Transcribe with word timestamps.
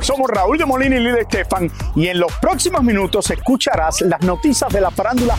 Somos 0.00 0.28
Raúl 0.28 0.58
de 0.58 0.66
Molina 0.66 0.96
y 0.96 1.00
Lidia 1.00 1.22
Estefan 1.22 1.70
y 1.96 2.08
en 2.08 2.20
los 2.20 2.30
próximos 2.34 2.82
minutos 2.82 3.30
escucharás 3.30 4.02
las 4.02 4.20
noticias 4.20 4.70
de 4.70 4.80
la 4.80 4.90
farándula 4.90 5.34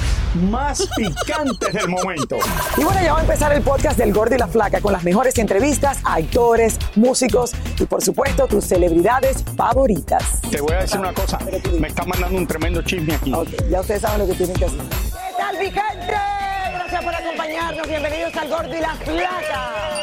más 0.49 0.87
picantes 0.97 1.73
del 1.73 1.87
momento. 1.87 2.37
Y 2.77 2.83
bueno, 2.83 2.99
ya 3.01 3.13
va 3.13 3.19
a 3.19 3.21
empezar 3.21 3.53
el 3.53 3.61
podcast 3.61 3.97
del 3.97 4.11
Gordo 4.11 4.35
y 4.35 4.39
la 4.39 4.47
Flaca 4.47 4.81
con 4.81 4.91
las 4.91 5.03
mejores 5.03 5.37
entrevistas 5.37 5.99
a 6.03 6.15
actores, 6.15 6.79
músicos 6.95 7.51
y 7.79 7.85
por 7.85 8.03
supuesto 8.03 8.47
tus 8.47 8.65
celebridades 8.65 9.43
favoritas. 9.55 10.41
Te 10.49 10.59
voy 10.61 10.73
a 10.73 10.79
decir 10.79 10.99
una 10.99 11.13
cosa, 11.13 11.37
me 11.79 11.87
están 11.87 12.09
mandando 12.09 12.37
un 12.37 12.47
tremendo 12.47 12.81
chisme 12.81 13.15
aquí. 13.15 13.31
Ya 13.69 13.81
ustedes 13.81 14.01
saben 14.01 14.19
lo 14.19 14.27
que 14.27 14.33
tienen 14.33 14.55
que 14.55 14.65
hacer. 14.65 14.79
¿Qué 14.79 15.33
tal, 15.37 15.57
mi 15.59 15.65
gente? 15.65 16.15
Gracias 16.73 17.03
por 17.03 17.15
acompañarnos. 17.15 17.87
Bienvenidos 17.87 18.35
al 18.35 18.49
Gordo 18.49 18.75
y 18.75 18.81
la 18.81 18.95
Flaca. 18.95 19.94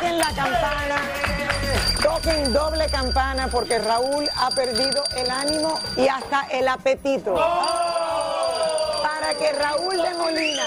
Toquen 0.00 0.18
la 0.18 0.32
campana. 0.34 0.96
Toquen 2.02 2.52
doble 2.54 2.86
campana 2.88 3.48
porque 3.48 3.78
Raúl 3.78 4.26
ha 4.34 4.48
perdido 4.50 5.04
el 5.14 5.30
ánimo 5.30 5.78
y 5.94 6.08
hasta 6.08 6.46
el 6.50 6.66
apetito. 6.68 7.34
Para 7.34 9.34
que 9.38 9.52
Raúl 9.52 9.98
de 10.00 10.14
Molina 10.14 10.62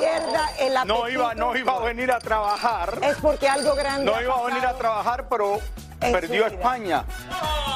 pierda 0.00 0.48
el 0.58 0.74
apetito. 0.74 0.98
No 1.02 1.08
iba, 1.10 1.34
no 1.34 1.54
iba 1.54 1.76
a 1.76 1.80
venir 1.80 2.10
a 2.10 2.18
trabajar, 2.18 2.98
Es 3.02 3.18
porque 3.18 3.46
algo 3.46 3.74
grande. 3.74 4.06
no 4.10 4.16
ha 4.16 4.22
iba 4.22 4.34
a 4.38 4.42
venir 4.44 4.64
a 4.64 4.72
trabajar, 4.72 5.28
pero 5.28 5.60
perdió. 6.00 6.46
España. 6.46 7.04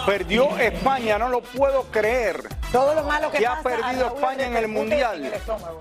Perdió 0.06 0.56
España, 0.58 1.18
no 1.18 1.28
lo 1.28 1.42
puedo 1.42 1.82
creer. 1.90 2.42
Todo 2.72 2.94
lo 2.94 3.02
malo 3.04 3.30
que 3.30 3.36
Que 3.38 3.46
ha 3.46 3.62
pasa, 3.62 3.76
perdido 3.76 4.06
España 4.06 4.46
en 4.46 4.56
el 4.56 4.68
Mundial. 4.68 5.18
en 5.18 5.26
el 5.26 5.34
estómago. 5.34 5.78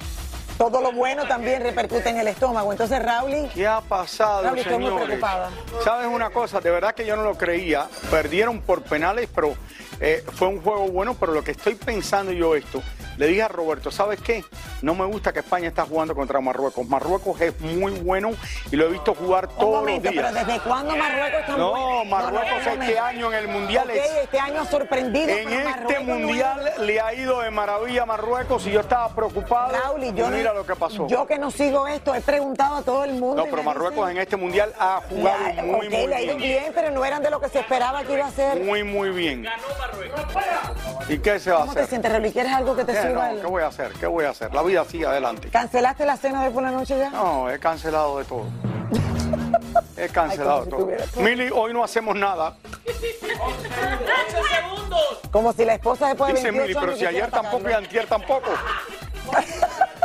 Todo 0.62 0.80
lo 0.80 0.92
bueno 0.92 1.26
también 1.26 1.64
repercute 1.64 2.09
en 2.09 2.20
el 2.20 2.28
estómago. 2.28 2.72
Entonces, 2.72 3.02
Raúl, 3.02 3.50
¿Qué 3.52 3.66
ha 3.66 3.81
pasado, 3.81 4.44
Raúl, 4.44 4.59
estoy 4.59 4.78
muy 4.78 4.92
preocupada. 4.92 5.50
¿Sabes 5.84 6.06
una 6.06 6.30
cosa? 6.30 6.62
De 6.62 6.70
verdad 6.70 6.94
que 6.94 7.03
yo 7.03 7.16
no 7.16 7.23
lo 7.23 7.36
creía. 7.36 7.88
Perdieron 8.12 8.62
por 8.62 8.84
penales, 8.84 9.28
pero 9.34 9.56
eh, 10.00 10.23
fue 10.36 10.50
un 10.50 10.62
juego 10.62 10.88
bueno. 10.90 11.16
Pero 11.20 11.34
lo 11.34 11.44
que 11.44 11.50
estoy 11.50 11.73
pensando 11.73 12.31
yo 12.31 12.56
esto, 12.56 12.84
le 13.17 13.28
dije 13.28 13.44
a 13.44 13.48
Roberto, 13.48 13.92
¿sabes 13.92 14.20
qué? 14.22 14.44
No 14.81 14.96
me 14.96 15.06
gusta 15.06 15.31
que 15.31 15.40
España 15.40 15.68
está 15.68 15.85
jugando 15.85 16.16
contra 16.16 16.40
Marruecos. 16.41 16.88
Marruecos 16.88 17.40
es 17.41 17.59
muy 17.62 17.91
bueno 17.94 18.31
y 18.72 18.75
lo 18.75 18.85
he 18.85 18.90
visto 18.90 19.13
jugar 19.13 19.47
un 19.50 19.56
todos 19.58 19.80
momento, 19.81 20.06
los 20.06 20.13
días. 20.13 20.31
pero 20.34 20.46
¿desde 20.46 20.59
cuándo 20.62 20.96
Marruecos 20.96 21.40
está 21.41 21.58
No, 21.58 21.72
bueno? 21.72 22.06
Marruecos 22.06 22.52
un 22.52 22.58
este 22.58 22.69
momento. 22.78 23.03
año 23.03 23.34
en 23.34 23.38
el 23.40 23.47
Mundial 23.47 23.90
es- 23.91 24.12
este 24.24 24.40
año 24.40 24.66
sorprendido. 24.66 25.30
En 25.30 25.46
pero 25.46 25.50
este 25.59 25.63
Marruecos 25.69 26.08
no 26.08 26.16
mundial 26.16 26.72
le 26.80 27.00
ha 27.02 27.13
ido 27.13 27.41
de 27.41 27.52
maravilla 27.52 28.03
a 28.03 28.06
Marruecos 28.06 28.66
y 28.66 28.72
yo 28.72 28.80
estaba 28.80 29.09
preocupado. 29.14 29.72
Raúl, 29.78 30.03
y 30.03 30.14
yo, 30.14 30.30
no- 30.30 30.38
mira 30.38 30.53
lo 30.53 30.66
que 30.66 30.75
pasó. 30.75 31.08
Yo 31.08 31.28
que 31.28 31.38
no 31.38 31.52
sigo 31.52 31.88
esto, 31.88 32.16
he 32.16 32.22
preguntado 32.22 32.78
a 32.78 32.81
todo 32.81 33.03
el 33.03 33.14
mundo. 33.14 33.44
no, 33.46 33.52
pero 33.52 33.62
Marruecos 33.64 33.97
dicen, 34.08 34.18
en 34.18 34.24
este 34.24 34.38
mundial 34.38 34.74
ha 34.80 35.02
jugado 35.09 35.38
"Ya, 35.56 35.64
muy, 35.64 35.88
ok, 35.88 35.91
muy 35.94 36.08
le 36.08 36.16
ha 36.16 36.22
ido 36.22 36.35
bien. 36.38 36.62
bien, 36.62 36.72
pero 36.74 36.90
no 36.91 37.06
eran 37.06 37.22
de 37.22 37.30
lo 37.30 37.40
que 37.40 37.50
se 37.50 37.59
esperaba 37.59 38.03
que 38.03 38.14
iba 38.14 38.25
a 38.25 38.31
ser. 38.31 38.59
Muy, 38.64 38.84
muy 38.84 39.09
bien. 39.09 39.46
¿Y 41.08 41.19
qué 41.19 41.40
se 41.40 41.52
va 41.52 41.58
a 41.58 41.59
¿Cómo 41.62 41.74
te 41.74 41.80
hacer? 41.81 41.90
sientes, 41.90 42.12
Raúl? 42.12 42.25
¿Y 42.25 42.31
¿Quieres 42.31 42.52
algo 42.53 42.75
que 42.75 42.85
te 42.85 42.91
¿Qué, 43.01 43.09
suba 43.09 43.31
no, 43.31 43.41
¿Qué 43.41 43.47
voy 43.47 43.63
a 43.63 43.67
hacer? 43.67 43.91
¿Qué 43.94 44.07
voy 44.07 44.25
a 44.25 44.29
hacer? 44.29 44.53
La 44.53 44.63
vida 44.63 44.85
sigue 44.85 45.06
adelante. 45.06 45.50
¿Cancelaste 45.50 46.06
la 46.06 46.17
cena 46.17 46.44
de 46.44 46.51
por 46.51 46.63
la 46.63 46.72
noche 46.72 46.97
ya? 46.97 47.09
No, 47.09 47.50
he 47.50 47.59
cancelado 47.59 48.19
de 48.19 48.25
todo. 48.25 48.45
He 49.97 50.09
cancelado 50.09 50.59
Ay, 50.59 50.63
si 50.66 50.69
todo. 50.69 50.88
todo. 50.88 51.23
Mili, 51.23 51.50
hoy 51.53 51.73
no 51.73 51.84
hacemos 51.84 52.16
nada. 52.16 52.57
Como 55.31 55.53
si 55.53 55.63
la 55.66 55.75
esposa 55.75 56.07
después 56.07 56.34
de 56.34 56.40
Dice 56.40 56.51
28 56.51 56.67
Mili, 56.67 56.85
pero 56.85 56.97
si 56.97 57.06
ayer 57.06 57.31
tampoco 57.31 57.69
y 57.69 57.73
antier 57.73 58.07
tampoco. 58.07 58.50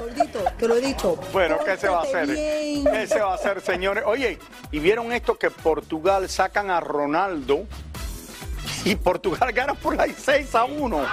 Gordito, 0.01 0.39
te 0.59 0.69
lo 0.69 0.77
he 0.77 0.81
dicho. 0.81 1.17
Bueno, 1.33 1.59
¿qué 1.65 1.77
se 1.77 1.89
va 1.89 2.01
a 2.01 2.03
hacer? 2.03 2.27
Bien. 2.27 2.85
¿Qué 2.85 3.07
se 3.07 3.21
va 3.21 3.33
a 3.33 3.35
hacer, 3.35 3.61
señores? 3.61 4.05
Oye, 4.07 4.39
¿y 4.71 4.79
vieron 4.79 5.13
esto 5.13 5.37
que 5.39 5.51
Portugal 5.51 6.29
sacan 6.29 6.71
a 6.71 6.81
Ronaldo 6.81 7.65
y 8.85 8.95
Portugal 8.95 9.53
gana 9.53 9.75
por 9.75 10.01
ahí 10.01 10.15
6 10.17 10.55
a 10.55 10.65
1? 10.65 11.07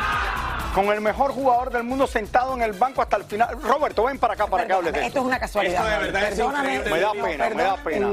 Con 0.73 0.85
el 0.87 1.01
mejor 1.01 1.31
jugador 1.31 1.71
del 1.71 1.83
mundo 1.83 2.07
sentado 2.07 2.55
en 2.55 2.63
el 2.63 2.73
banco 2.73 3.01
hasta 3.01 3.17
el 3.17 3.23
final. 3.25 3.61
Roberto, 3.61 4.05
ven 4.05 4.17
para 4.17 4.33
acá 4.33 4.47
para 4.47 4.65
que 4.65 4.73
hables 4.73 4.91
de 4.93 4.99
Esto 4.99 5.07
esto. 5.07 5.19
es 5.19 5.25
una 5.25 5.39
casualidad. 5.39 5.83
Esto 5.83 5.89
de 5.99 6.11
verdad 6.11 6.23
es 6.23 6.29
Perdóname. 6.35 6.75
increíble. 6.75 6.89
Me 6.95 6.99
da 6.99 7.11
pena, 7.13 7.49
me 7.55 7.63
da 7.63 7.77
pena. 7.77 8.07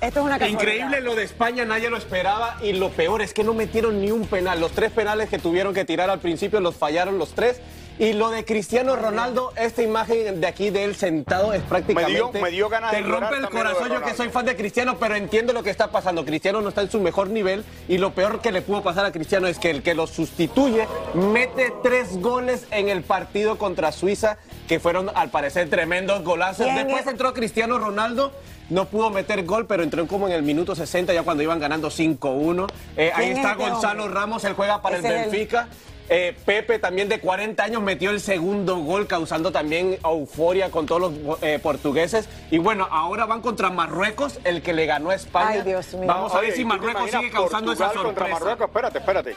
Esto 0.00 0.20
es 0.20 0.24
una 0.26 0.38
casualidad. 0.38 0.48
Increíble 0.48 1.00
lo 1.00 1.14
de 1.16 1.24
España, 1.24 1.64
nadie 1.64 1.90
lo 1.90 1.96
esperaba 1.96 2.58
y 2.62 2.72
lo 2.74 2.90
peor 2.90 3.22
es 3.22 3.34
que 3.34 3.42
no 3.42 3.54
metieron 3.54 4.00
ni 4.00 4.12
un 4.12 4.26
penal. 4.28 4.60
Los 4.60 4.70
tres 4.72 4.92
penales 4.92 5.28
que 5.28 5.38
tuvieron 5.40 5.74
que 5.74 5.84
tirar 5.84 6.08
al 6.08 6.20
principio 6.20 6.60
los 6.60 6.76
fallaron 6.76 7.18
los 7.18 7.34
tres. 7.34 7.60
Y 7.98 8.12
lo 8.12 8.28
de 8.30 8.44
Cristiano 8.44 8.94
Ronaldo, 8.94 9.52
esta 9.56 9.82
imagen 9.82 10.40
de 10.40 10.46
aquí 10.46 10.68
de 10.68 10.84
él 10.84 10.96
sentado 10.96 11.54
es 11.54 11.62
prácticamente... 11.62 12.12
Me 12.12 12.18
dio- 12.30 12.42
me 12.42 12.50
dio 12.50 12.68
ganas 12.68 12.90
Te 12.90 12.98
de 13.02 13.08
rompe 13.08 13.36
el 13.36 13.48
corazón, 13.48 13.88
yo 13.90 14.02
que 14.02 14.12
soy 14.12 14.28
fan 14.28 14.44
de 14.44 14.54
Cristiano, 14.54 14.98
pero 15.00 15.14
entiendo 15.16 15.54
lo 15.54 15.62
que 15.62 15.70
está 15.70 15.90
pasando. 15.90 16.24
Cristiano 16.26 16.60
no 16.60 16.68
está 16.68 16.82
en 16.82 16.90
su 16.90 17.00
mejor 17.00 17.28
nivel 17.30 17.64
y 17.88 17.96
lo 17.96 18.12
peor 18.12 18.42
que 18.42 18.52
le 18.52 18.60
pudo 18.60 18.82
pasar 18.82 19.06
a 19.06 19.12
Cristiano 19.12 19.46
es 19.46 19.58
que 19.58 19.70
el 19.70 19.82
que 19.82 19.94
lo 19.94 20.06
sustituye 20.06 20.86
mete 21.14 21.72
tres 21.82 22.20
goles 22.20 22.66
en 22.70 22.90
el 22.90 23.02
partido 23.02 23.56
contra 23.56 23.92
Suiza, 23.92 24.36
que 24.68 24.78
fueron 24.78 25.10
al 25.14 25.30
parecer 25.30 25.70
tremendos 25.70 26.22
golazos. 26.22 26.66
¿Quién 26.66 26.76
Después 26.76 27.00
es? 27.06 27.12
entró 27.12 27.32
Cristiano 27.32 27.78
Ronaldo. 27.78 28.30
No 28.68 28.86
pudo 28.86 29.10
meter 29.10 29.44
gol, 29.44 29.66
pero 29.66 29.84
entró 29.84 30.06
como 30.08 30.26
en 30.26 30.34
el 30.34 30.42
minuto 30.42 30.74
60, 30.74 31.14
ya 31.14 31.22
cuando 31.22 31.42
iban 31.42 31.60
ganando 31.60 31.88
5-1. 31.88 32.66
Eh, 32.96 33.12
ahí 33.14 33.26
¿Quién 33.26 33.30
es 33.32 33.36
está 33.38 33.52
este 33.52 33.70
Gonzalo? 33.70 34.08
Ramos, 34.08 34.44
él 34.44 34.54
juega 34.54 34.82
para 34.82 34.96
el- 34.96 35.02
Benfica. 35.02 35.68
Eh, 36.08 36.36
Pepe 36.44 36.78
también 36.78 37.08
de 37.08 37.18
40 37.20 37.62
años 37.62 37.82
metió 37.82 38.10
el 38.10 38.20
segundo 38.20 38.76
gol 38.76 39.06
causando 39.06 39.50
también 39.50 39.98
euforia 40.04 40.70
con 40.70 40.86
todos 40.86 41.00
los 41.00 41.42
eh, 41.42 41.58
portugueses. 41.60 42.28
Y 42.50 42.58
bueno, 42.58 42.86
ahora 42.90 43.26
van 43.26 43.40
contra 43.40 43.70
Marruecos, 43.70 44.38
el 44.44 44.62
que 44.62 44.72
le 44.72 44.86
ganó 44.86 45.10
a 45.10 45.14
España. 45.14 45.48
Ay, 45.50 45.62
Dios 45.62 45.92
mío. 45.94 46.06
Vamos 46.06 46.32
a 46.32 46.40
ver 46.40 46.50
Oye, 46.52 46.56
si 46.56 46.62
¿y 46.62 46.64
tú 46.64 46.70
te 46.70 46.76
Marruecos 46.76 47.10
sigue 47.10 47.30
causando 47.30 47.72
esa 47.72 47.84
Portugal 47.86 48.06
contra 48.06 48.24
sorpresa. 48.26 48.44
Marruecos? 48.44 48.66
Espérate, 48.68 48.98
espérate. 48.98 49.36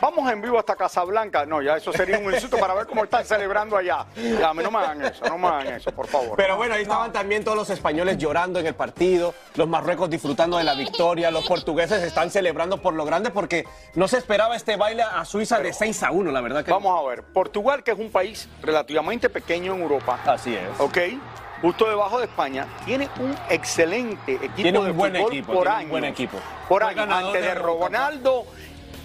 Vamos 0.00 0.30
en 0.30 0.42
vivo 0.42 0.58
hasta 0.58 0.76
Casablanca. 0.76 1.46
No, 1.46 1.62
ya 1.62 1.76
eso 1.76 1.92
sería 1.92 2.18
un 2.18 2.32
insulto 2.32 2.58
para 2.58 2.74
ver 2.74 2.86
cómo 2.86 3.04
están 3.04 3.24
celebrando 3.24 3.76
allá. 3.76 4.06
Ya, 4.16 4.52
no 4.52 4.70
me 4.70 4.78
hagan 4.78 5.02
eso, 5.02 5.24
no 5.26 5.38
me 5.38 5.48
hagan 5.48 5.68
eso, 5.68 5.90
por 5.92 6.06
favor. 6.06 6.36
Pero 6.36 6.56
bueno, 6.56 6.74
ahí 6.74 6.82
estaban 6.82 7.12
también 7.12 7.42
todos 7.44 7.56
los 7.56 7.70
españoles 7.70 8.18
llorando 8.18 8.60
en 8.60 8.66
el 8.66 8.74
partido, 8.74 9.34
los 9.54 9.66
marruecos 9.68 10.10
disfrutando 10.10 10.58
de 10.58 10.64
la 10.64 10.74
victoria, 10.74 11.30
los 11.30 11.46
portugueses 11.46 12.02
están 12.02 12.30
celebrando 12.30 12.80
por 12.82 12.94
lo 12.94 13.04
grande 13.04 13.30
porque 13.30 13.64
no 13.94 14.06
se 14.06 14.18
esperaba 14.18 14.54
este 14.56 14.76
baile 14.76 15.02
a 15.02 15.24
Suiza 15.24 15.58
de 15.60 15.72
6 15.72 16.02
a 16.02 16.10
1, 16.10 16.30
la 16.30 16.40
verdad 16.40 16.64
que 16.64 16.70
Vamos 16.70 17.02
a 17.02 17.08
ver. 17.08 17.22
Portugal, 17.22 17.82
que 17.82 17.92
es 17.92 17.98
un 17.98 18.10
país 18.10 18.48
relativamente 18.62 19.30
pequeño 19.30 19.74
en 19.74 19.82
Europa. 19.82 20.18
Así 20.26 20.54
es. 20.54 20.78
Ok. 20.78 20.98
Justo 21.62 21.88
debajo 21.88 22.18
de 22.18 22.26
España, 22.26 22.66
tiene 22.84 23.08
un 23.18 23.34
excelente 23.48 24.34
equipo 24.34 24.54
Tiene 24.56 24.78
un 24.78 24.84
de 24.86 24.92
buen 24.92 25.14
fútbol 25.16 25.32
equipo, 25.32 25.52
por 25.54 25.62
tiene 25.62 25.70
un 25.74 25.80
año. 25.80 25.88
buen 25.88 26.04
equipo. 26.04 26.38
Por 26.68 26.84
año. 26.84 27.02
Antes 27.02 27.42
de. 27.42 27.54
Ronaldo, 27.54 28.44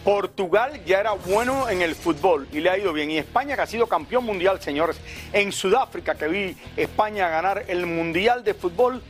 Portugal 0.04 0.84
ya 0.86 1.00
era 1.00 1.12
bueno 1.12 1.70
en 1.70 1.82
el 1.82 1.96
fútbol 1.96 2.48
y 2.52 2.60
le 2.60 2.70
ha 2.70 2.78
ido 2.78 2.92
bien. 2.94 3.12
Y 3.12 3.18
España, 3.18 3.56
que 3.56 3.62
ha 3.62 3.68
sido 3.68 3.88
campeón 3.88 4.26
mundial, 4.26 4.62
señores. 4.62 5.00
En 5.32 5.52
Sudáfrica, 5.52 6.16
que 6.16 6.28
vi 6.28 6.58
España 6.76 7.30
ganar 7.30 7.66
el 7.68 7.86
mundial 7.86 8.44
de 8.44 8.54
fútbol. 8.54 9.02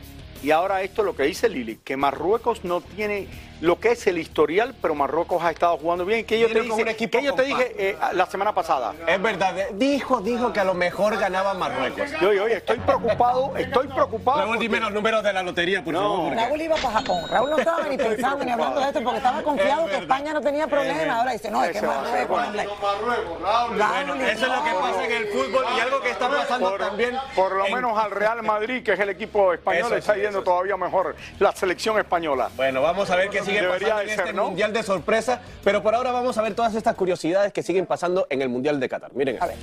Y 0.42 0.50
ahora 0.50 0.82
esto 0.82 1.02
es 1.02 1.06
lo 1.06 1.16
que 1.16 1.22
dice 1.22 1.48
Lili, 1.48 1.76
que 1.84 1.96
Marruecos 1.96 2.64
no 2.64 2.80
tiene 2.80 3.28
lo 3.62 3.78
que 3.78 3.92
es 3.92 4.06
el 4.08 4.18
historial, 4.18 4.74
pero 4.82 4.94
Marruecos 4.96 5.40
ha 5.42 5.50
estado 5.52 5.78
jugando 5.78 6.04
bien. 6.04 6.24
Que 6.26 6.38
yo 6.40 6.48
te, 6.48 6.96
que 7.08 7.22
yo 7.22 7.34
te 7.34 7.42
dije 7.44 7.74
eh, 7.78 7.96
la 8.12 8.26
semana 8.26 8.52
pasada. 8.52 8.92
Es 9.06 9.22
verdad, 9.22 9.54
dijo, 9.74 10.20
dijo 10.20 10.52
que 10.52 10.58
a 10.58 10.64
lo 10.64 10.74
mejor 10.74 11.16
ganaba 11.16 11.54
Marruecos. 11.54 12.10
Yo, 12.20 12.30
oye, 12.30 12.40
oye, 12.40 12.56
estoy 12.56 12.78
preocupado, 12.80 13.56
estoy 13.56 13.86
preocupado. 13.94 14.38
Raúl, 14.38 14.48
porque- 14.56 14.62
dime 14.68 14.80
los 14.80 14.92
números 14.92 15.22
de 15.22 15.32
la 15.32 15.44
lotería, 15.44 15.82
por 15.84 15.94
No. 15.94 16.00
favor. 16.00 16.28
porque- 16.30 16.44
Raúl 16.44 16.60
iba 16.60 16.74
para 16.76 16.90
Japón. 16.90 17.24
Raúl 17.30 17.50
no 17.50 17.58
estaba 17.58 17.86
ni 17.86 17.96
pensando 17.96 18.44
ni 18.44 18.50
hablando 18.50 18.80
de 18.80 18.86
esto 18.88 19.00
porque 19.02 19.16
estaba 19.18 19.42
confiado 19.42 19.86
Es 19.86 19.90
que. 19.92 19.96
España 20.02 20.32
no 20.32 20.40
tenía 20.40 20.66
problema. 20.66 21.18
Ahora 21.20 21.32
dice, 21.32 21.50
no, 21.50 21.64
es 21.64 21.70
que 21.72 21.82
Marruecos. 21.86 22.44
hombre. 22.44 22.66
Bueno, 22.66 23.76
Raúl, 23.78 24.20
eso 24.22 24.46
es 24.46 24.52
lo 24.52 24.64
que 24.64 24.70
pasa 24.72 25.04
en 25.04 25.12
el 25.12 25.26
fútbol 25.28 25.64
y 25.76 25.80
algo 25.80 26.00
que 26.00 26.10
está 26.10 26.28
pasando 26.28 26.70
por, 26.70 26.80
también. 26.80 27.16
por 27.36 27.54
lo 27.56 27.66
en- 27.66 27.74
menos 27.74 27.96
al 27.96 28.10
Real 28.10 28.42
Madrid, 28.42 28.82
que 28.82 28.92
es 28.94 28.98
el 29.00 29.08
equipo 29.10 29.52
español, 29.52 29.86
Eso 29.86 29.96
está 29.96 30.14
yendo 30.14 30.30
eso 30.38 30.42
todavía 30.42 30.76
mejor 30.76 31.14
la 31.38 31.52
selección 31.52 31.96
española. 31.98 32.50
Bueno, 32.56 32.82
vamos 32.82 33.08
a 33.10 33.16
ver 33.16 33.30
qué 33.30 33.40
sigue 33.42 33.51
Debería 33.60 33.88
pasando 33.88 33.96
de 33.98 34.02
en 34.02 34.08
ser, 34.16 34.20
este 34.20 34.32
¿no? 34.32 34.44
mundial 34.46 34.72
de 34.72 34.82
sorpresa, 34.82 35.40
pero 35.62 35.82
por 35.82 35.94
ahora 35.94 36.10
vamos 36.12 36.36
a 36.38 36.42
ver 36.42 36.54
todas 36.54 36.74
estas 36.74 36.94
curiosidades 36.94 37.52
que 37.52 37.62
siguen 37.62 37.86
pasando 37.86 38.26
en 38.30 38.42
el 38.42 38.48
mundial 38.48 38.80
de 38.80 38.88
Qatar. 38.88 39.12
Miren, 39.14 39.36
A 39.36 39.46
esto. 39.46 39.46
ver. 39.48 39.56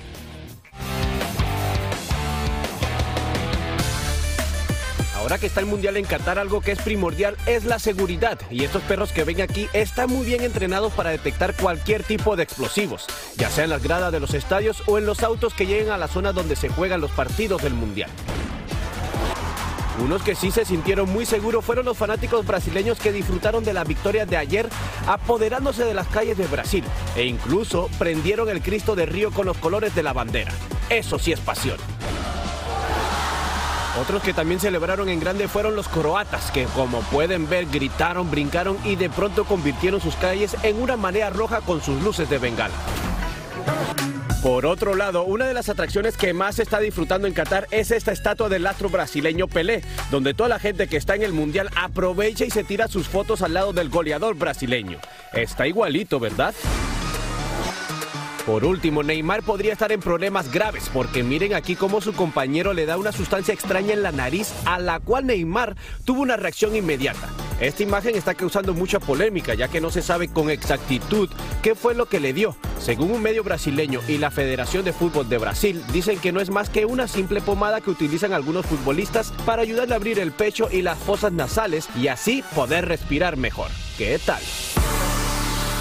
Ahora 5.15 5.37
que 5.37 5.47
está 5.47 5.59
el 5.59 5.65
mundial 5.65 5.97
en 5.97 6.05
Qatar, 6.05 6.39
algo 6.39 6.61
que 6.61 6.71
es 6.71 6.79
primordial 6.81 7.35
es 7.45 7.65
la 7.65 7.77
seguridad. 7.77 8.39
Y 8.49 8.63
estos 8.63 8.81
perros 8.83 9.11
que 9.11 9.25
ven 9.25 9.41
aquí 9.41 9.67
están 9.73 10.09
muy 10.09 10.25
bien 10.25 10.43
entrenados 10.43 10.93
para 10.93 11.09
detectar 11.09 11.53
cualquier 11.55 12.03
tipo 12.03 12.37
de 12.37 12.43
explosivos, 12.43 13.05
ya 13.35 13.49
sea 13.49 13.65
en 13.65 13.69
las 13.69 13.83
gradas 13.83 14.13
de 14.13 14.21
los 14.21 14.33
estadios 14.33 14.81
o 14.87 14.97
en 14.97 15.05
los 15.05 15.21
autos 15.21 15.53
que 15.53 15.65
lleguen 15.65 15.91
a 15.91 15.97
la 15.97 16.07
zona 16.07 16.31
donde 16.31 16.55
se 16.55 16.69
juegan 16.69 17.01
los 17.01 17.11
partidos 17.11 17.61
del 17.61 17.73
mundial. 17.73 18.09
Unos 19.99 20.23
que 20.23 20.35
sí 20.35 20.51
se 20.51 20.65
sintieron 20.65 21.09
muy 21.09 21.25
seguros 21.25 21.65
fueron 21.65 21.85
los 21.85 21.97
fanáticos 21.97 22.45
brasileños 22.45 22.99
que 22.99 23.11
disfrutaron 23.11 23.63
de 23.63 23.73
la 23.73 23.83
victoria 23.83 24.25
de 24.25 24.37
ayer 24.37 24.69
apoderándose 25.07 25.83
de 25.83 25.93
las 25.93 26.07
calles 26.07 26.37
de 26.37 26.47
Brasil 26.47 26.83
e 27.15 27.25
incluso 27.25 27.89
prendieron 27.99 28.49
el 28.49 28.61
Cristo 28.61 28.95
de 28.95 29.05
Río 29.05 29.31
con 29.31 29.45
los 29.45 29.57
colores 29.57 29.93
de 29.95 30.03
la 30.03 30.13
bandera. 30.13 30.51
Eso 30.89 31.19
sí 31.19 31.31
es 31.31 31.39
pasión. 31.39 31.77
Otros 33.99 34.23
que 34.23 34.33
también 34.33 34.61
celebraron 34.61 35.09
en 35.09 35.19
grande 35.19 35.47
fueron 35.47 35.75
los 35.75 35.89
croatas, 35.89 36.51
que 36.51 36.65
como 36.65 37.01
pueden 37.01 37.49
ver 37.49 37.65
gritaron, 37.65 38.31
brincaron 38.31 38.77
y 38.85 38.95
de 38.95 39.09
pronto 39.09 39.43
convirtieron 39.43 39.99
sus 39.99 40.15
calles 40.15 40.55
en 40.63 40.81
una 40.81 40.95
marea 40.95 41.29
roja 41.29 41.59
con 41.61 41.81
sus 41.81 42.01
luces 42.01 42.29
de 42.29 42.37
bengala. 42.37 42.75
Por 44.41 44.65
otro 44.65 44.95
lado, 44.95 45.25
una 45.25 45.47
de 45.47 45.53
las 45.53 45.67
atracciones 45.67 46.15
que 46.15 46.33
más 46.33 46.55
se 46.55 46.63
está 46.63 46.79
disfrutando 46.79 47.27
en 47.27 47.33
Qatar 47.33 47.67
es 47.71 47.91
esta 47.91 48.13
estatua 48.13 48.47
del 48.47 48.65
astro 48.67 48.87
brasileño 48.89 49.49
Pelé, 49.49 49.83
donde 50.11 50.33
toda 50.33 50.47
la 50.47 50.59
gente 50.59 50.87
que 50.87 50.95
está 50.95 51.15
en 51.15 51.23
el 51.23 51.33
mundial 51.33 51.69
aprovecha 51.75 52.45
y 52.45 52.49
se 52.49 52.63
tira 52.63 52.87
sus 52.87 53.09
fotos 53.09 53.41
al 53.41 53.53
lado 53.53 53.73
del 53.73 53.89
goleador 53.89 54.35
brasileño. 54.35 54.99
Está 55.33 55.67
igualito, 55.67 56.21
¿verdad? 56.21 56.55
Por 58.49 58.65
último, 58.65 59.03
Neymar 59.03 59.43
podría 59.43 59.73
estar 59.73 59.91
en 59.91 59.99
problemas 59.99 60.51
graves 60.51 60.89
porque 60.91 61.21
miren 61.21 61.53
aquí 61.53 61.75
cómo 61.75 62.01
su 62.01 62.13
compañero 62.13 62.73
le 62.73 62.87
da 62.87 62.97
una 62.97 63.11
sustancia 63.11 63.53
extraña 63.53 63.93
en 63.93 64.01
la 64.01 64.11
nariz 64.11 64.51
a 64.65 64.79
la 64.79 64.99
cual 64.99 65.27
Neymar 65.27 65.75
tuvo 66.03 66.23
una 66.23 66.35
reacción 66.35 66.75
inmediata. 66.75 67.29
Esta 67.59 67.83
imagen 67.83 68.15
está 68.15 68.33
causando 68.33 68.73
mucha 68.73 68.99
polémica 68.99 69.53
ya 69.53 69.67
que 69.67 69.79
no 69.79 69.91
se 69.91 70.01
sabe 70.01 70.29
con 70.29 70.49
exactitud 70.49 71.29
qué 71.61 71.75
fue 71.75 71.93
lo 71.93 72.07
que 72.07 72.19
le 72.19 72.33
dio. 72.33 72.55
Según 72.79 73.11
un 73.11 73.21
medio 73.21 73.43
brasileño 73.43 74.01
y 74.07 74.17
la 74.17 74.31
Federación 74.31 74.83
de 74.83 74.93
Fútbol 74.93 75.29
de 75.29 75.37
Brasil, 75.37 75.83
dicen 75.93 76.17
que 76.17 76.31
no 76.31 76.41
es 76.41 76.49
más 76.49 76.71
que 76.71 76.87
una 76.87 77.07
simple 77.07 77.41
pomada 77.41 77.81
que 77.81 77.91
utilizan 77.91 78.33
algunos 78.33 78.65
futbolistas 78.65 79.31
para 79.45 79.61
ayudarle 79.61 79.93
a 79.93 79.97
abrir 79.97 80.17
el 80.17 80.31
pecho 80.31 80.69
y 80.71 80.81
las 80.81 80.97
fosas 80.97 81.33
nasales 81.33 81.87
y 81.95 82.07
así 82.07 82.43
poder 82.55 82.87
respirar 82.87 83.37
mejor. 83.37 83.69
¿Qué 83.95 84.17
tal? 84.25 84.41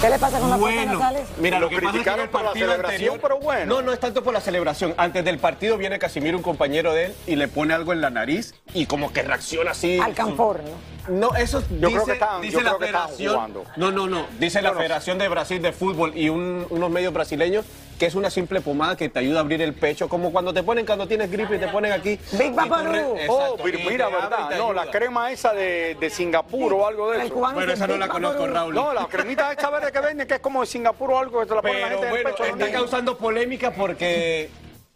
¿Qué 0.01 0.09
le 0.09 0.17
pasa 0.17 0.39
con 0.39 0.49
las 0.49 0.59
fosas 0.59 0.75
Bueno, 0.75 0.93
nasales? 0.93 1.27
mira, 1.39 1.59
Lo 1.59 1.65
lo, 1.65 1.69
que 1.69 1.75
pasa 1.81 1.87
es 1.87 1.91
que 1.91 1.97
en 1.97 2.03
criticaron 2.03 2.23
el 2.23 2.29
por 2.29 2.41
la 2.41 2.47
partido 2.47 2.67
celebración, 2.67 2.93
anterior, 3.09 3.19
pero 3.21 3.39
bueno. 3.39 3.75
No, 3.75 3.81
no 3.81 3.91
es 3.91 3.99
tanto 3.99 4.23
por 4.23 4.33
la 4.33 4.39
celebración. 4.39 4.93
Antes 4.95 5.25
del 5.25 5.39
partido 5.39 5.77
viene 5.77 5.99
Casimiro, 5.99 6.37
un 6.37 6.43
compañero 6.43 6.93
de 6.93 7.07
él, 7.07 7.15
y 7.27 7.35
le 7.35 7.49
pone 7.49 7.73
algo 7.73 7.91
en 7.91 7.99
la 7.99 8.09
nariz 8.09 8.53
y 8.73 8.85
como 8.85 9.11
que 9.11 9.23
reacciona 9.23 9.71
así. 9.71 9.99
Alcanfor, 9.99 10.61
¿no? 10.63 10.69
No, 11.09 11.35
eso 11.35 11.61
Yo 11.69 11.75
dice, 11.87 11.91
creo 11.91 12.05
que 12.05 12.11
estaban- 12.13 12.41
dice 12.41 12.53
yo 12.53 12.59
la 12.61 12.69
creo 12.69 12.79
que 12.79 12.85
federación. 12.87 13.33
jugando. 13.33 13.65
No, 13.75 13.91
no, 13.91 14.07
no. 14.07 14.25
Dice 14.39 14.61
la 14.61 14.73
Federación 14.73 15.17
de 15.17 15.27
Brasil 15.27 15.61
de 15.61 15.71
Fútbol 15.73 16.15
y 16.17 16.29
un- 16.29 16.65
unos 16.69 16.89
medios 16.89 17.13
brasileños 17.13 17.65
que 17.99 18.05
es 18.05 18.15
una 18.15 18.29
simple 18.29 18.61
pomada 18.61 18.95
que 18.95 19.09
te 19.09 19.19
ayuda 19.19 19.39
a 19.39 19.41
abrir 19.41 19.61
el 19.61 19.73
pecho, 19.73 20.07
como 20.07 20.31
cuando 20.31 20.53
te 20.53 20.63
ponen 20.63 20.85
cuando 20.85 21.05
tienes 21.05 21.29
gripe 21.29 21.57
y 21.57 21.59
te 21.59 21.67
ponen 21.67 21.91
aquí. 21.91 22.17
Big 22.31 22.55
corre- 22.55 23.27
Oh, 23.27 23.57
pero 23.61 23.77
mira, 23.89 24.07
verdad. 24.07 24.51
No, 24.57 24.71
la 24.71 24.85
crema 24.89 25.29
esa 25.33 25.53
de, 25.53 25.97
de 25.99 26.09
Singapur 26.09 26.71
o 26.73 26.87
algo 26.87 27.11
de 27.11 27.17
El 27.19 27.25
eso. 27.27 27.35
dice 27.59 27.73
esa 27.73 27.87
no 27.87 27.97
la 27.97 28.07
conozco. 28.07 28.47
Raúl. 28.47 28.73
No, 28.73 28.93
la 28.93 29.05
cremita 29.07 29.51
esta 29.51 29.69
verde 29.69 29.91
que 29.91 29.99
venden, 29.99 30.25
que 30.27 30.35
es 30.35 30.39
como 30.39 30.61
de 30.61 30.67
Singapur 30.67 31.11
o 31.11 31.19
algo, 31.19 31.41
que 31.41 31.47
te 31.47 31.55
la 31.55 31.61
ponen 31.61 31.81
la 31.81 31.87
Pero 31.87 31.99
gente 31.99 32.07
en 32.07 32.15
el 32.15 32.23
bueno, 32.23 32.37
pecho. 32.37 32.49
está 32.57 32.71
causando 32.71 33.17
polémica 33.17 33.71
porque 33.71 34.49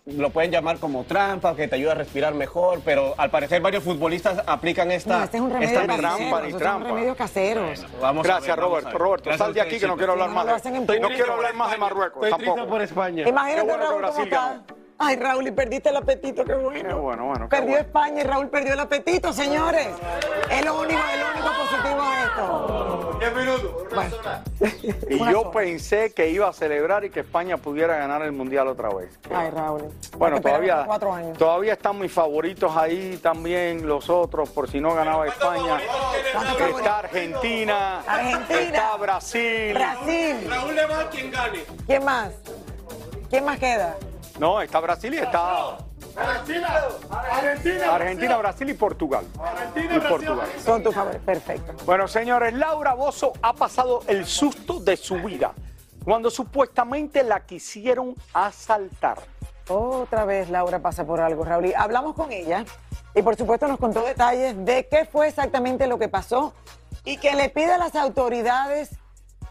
lo 0.06 0.30
pueden 0.32 0.52
llamar 0.52 0.80
como 0.80 1.06
trampa, 1.06 1.56
que 1.56 1.68
te 1.68 1.76
ayuda 1.76 1.94
a 1.94 1.96
respirar 1.96 2.34
mejor, 2.34 2.82
pero 2.84 3.14
al 3.18 3.30
parecer 3.32 3.62
varios 3.62 3.84
futbolistas 3.84 4.44
aplican 4.46 4.92
esta, 4.92 5.18
No, 5.20 5.24
este 5.24 5.38
es 5.38 5.44
un 5.44 5.50
remedio 5.50 5.80
esta 5.80 5.96
trampa, 5.98 6.42
casero. 6.42 6.58
trampa. 6.58 6.80
son 6.88 6.96
remedios 6.96 7.18
caseros. 7.18 7.86
Vamos 8.02 8.26
a 8.26 8.28
Gracias, 8.28 8.56
ver, 8.58 8.66
vamos 8.66 8.84
Roberto. 8.94 9.24
Gracias 9.30 9.38
sal 9.38 9.54
de 9.54 9.62
aquí 9.62 9.80
que 9.80 9.88
no 9.88 9.96
quiero 9.96 10.12
hablar 10.14 10.30
más 10.30 10.62
de 10.64 11.00
No 11.00 11.08
quiero 11.10 11.34
hablar 11.34 11.54
más 11.54 11.72
de 11.72 11.78
Marruecos, 11.78 12.24
Estoy 12.28 12.46
tampoco. 12.46 12.68
por 12.68 12.82
España. 12.82 13.28
Imagínate, 13.28 13.66
bueno 13.68 13.84
Raúl, 13.84 13.94
cómo 13.94 14.00
Brasil 14.00 14.24
está. 14.24 14.62
Ay, 15.00 15.16
Raúl, 15.18 15.48
y 15.48 15.52
perdiste 15.52 15.90
el 15.90 15.98
apetito, 15.98 16.46
qué 16.46 16.54
bueno. 16.54 16.88
Qué 16.88 16.94
bueno, 16.94 17.26
bueno, 17.26 17.50
qué 17.50 17.56
Perdió 17.58 17.72
bueno. 17.72 17.86
España 17.86 18.22
y 18.22 18.24
Raúl 18.24 18.48
perdió 18.50 18.74
el 18.74 18.80
apetito, 18.80 19.34
señores. 19.34 19.88
Es 20.50 20.64
lo 20.66 20.80
único, 20.80 21.00
es 21.14 21.20
lo 21.20 21.32
único 21.32 21.50
positivo 21.60 22.04
de 22.10 22.24
esto. 22.24 23.18
10 23.20 23.36
minutos. 23.36 23.72
Bueno. 23.94 24.16
Y 25.10 25.16
Una 25.16 25.32
yo 25.32 25.40
sola. 25.42 25.52
pensé 25.52 26.14
que 26.14 26.30
iba 26.30 26.48
a 26.48 26.54
celebrar 26.54 27.04
y 27.04 27.10
que 27.10 27.20
España 27.22 27.58
pudiera 27.58 27.98
ganar 27.98 28.22
el 28.22 28.32
Mundial 28.32 28.68
otra 28.68 28.90
vez. 28.90 29.10
Ay, 29.34 29.50
Raúl. 29.50 29.84
Bueno, 30.18 30.40
todavía, 30.40 30.82
años. 30.84 31.38
todavía 31.38 31.74
están 31.74 32.00
mis 32.00 32.12
favoritos 32.12 32.76
ahí 32.76 33.20
también, 33.22 33.86
los 33.88 34.10
otros, 34.10 34.50
por 34.50 34.70
si 34.70 34.80
no 34.80 34.94
ganaba 34.96 35.28
España. 35.28 35.80
Está 36.78 37.00
Argentina, 37.00 38.00
Argentina. 38.08 38.62
está 38.62 38.96
Brasil. 38.98 39.74
Brasil. 39.74 40.48
Raúl 40.50 40.76
le 40.76 40.86
va 40.86 41.00
a 41.02 41.10
quien 41.10 41.32
gane. 41.32 41.60
¿Quién 41.86 42.06
más? 42.06 42.32
¿Quién 43.30 43.46
más 43.46 43.60
queda? 43.60 43.96
No, 44.40 44.62
está 44.62 44.80
Brasil 44.80 45.14
y 45.14 45.18
está 45.18 45.78
Argentina, 47.92 48.38
Brasil 48.38 48.70
y 48.70 48.74
Portugal. 48.74 49.26
Y 49.76 50.00
Portugal. 50.00 50.48
Son 50.64 50.84
tus 50.84 50.94
favoritos. 50.94 51.26
Perfecto. 51.26 51.74
Bueno, 51.86 52.08
señores, 52.08 52.54
Laura 52.54 52.94
Bozo 52.94 53.34
ha 53.42 53.54
pasado 53.54 54.02
el 54.08 54.26
susto 54.26 54.80
de 54.80 54.98
su 54.98 55.16
vida 55.16 55.54
cuando 56.04 56.30
supuestamente 56.30 57.24
la 57.24 57.46
quisieron 57.46 58.16
asaltar. 58.34 59.20
Otra 59.70 60.26
vez 60.26 60.50
Laura 60.50 60.80
pasa 60.80 61.06
por 61.06 61.22
algo, 61.22 61.44
Raúl. 61.46 61.68
Y 61.68 61.74
hablamos 61.74 62.16
con 62.16 62.32
ella 62.32 62.66
y 63.16 63.22
por 63.22 63.36
supuesto 63.36 63.68
nos 63.68 63.80
contó 63.80 64.04
detalles 64.04 64.66
de 64.66 64.88
qué 64.88 65.06
fue 65.06 65.28
exactamente 65.28 65.88
lo 65.88 65.98
que 65.98 66.10
pasó 66.10 66.54
y 67.06 67.18
que 67.18 67.36
le 67.36 67.50
pide 67.50 67.74
a 67.74 67.78
las 67.78 67.96
autoridades, 67.96 68.90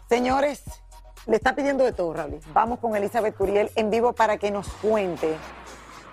señores, 0.09 0.63
le 1.27 1.35
está 1.37 1.55
pidiendo 1.55 1.83
de 1.83 1.91
todo, 1.93 2.13
Raúl. 2.13 2.39
Vamos 2.53 2.79
con 2.79 2.95
Elizabeth 2.95 3.35
Curiel 3.35 3.71
en 3.75 3.89
vivo 3.89 4.13
para 4.13 4.37
que 4.37 4.51
nos 4.51 4.67
cuente. 4.73 5.35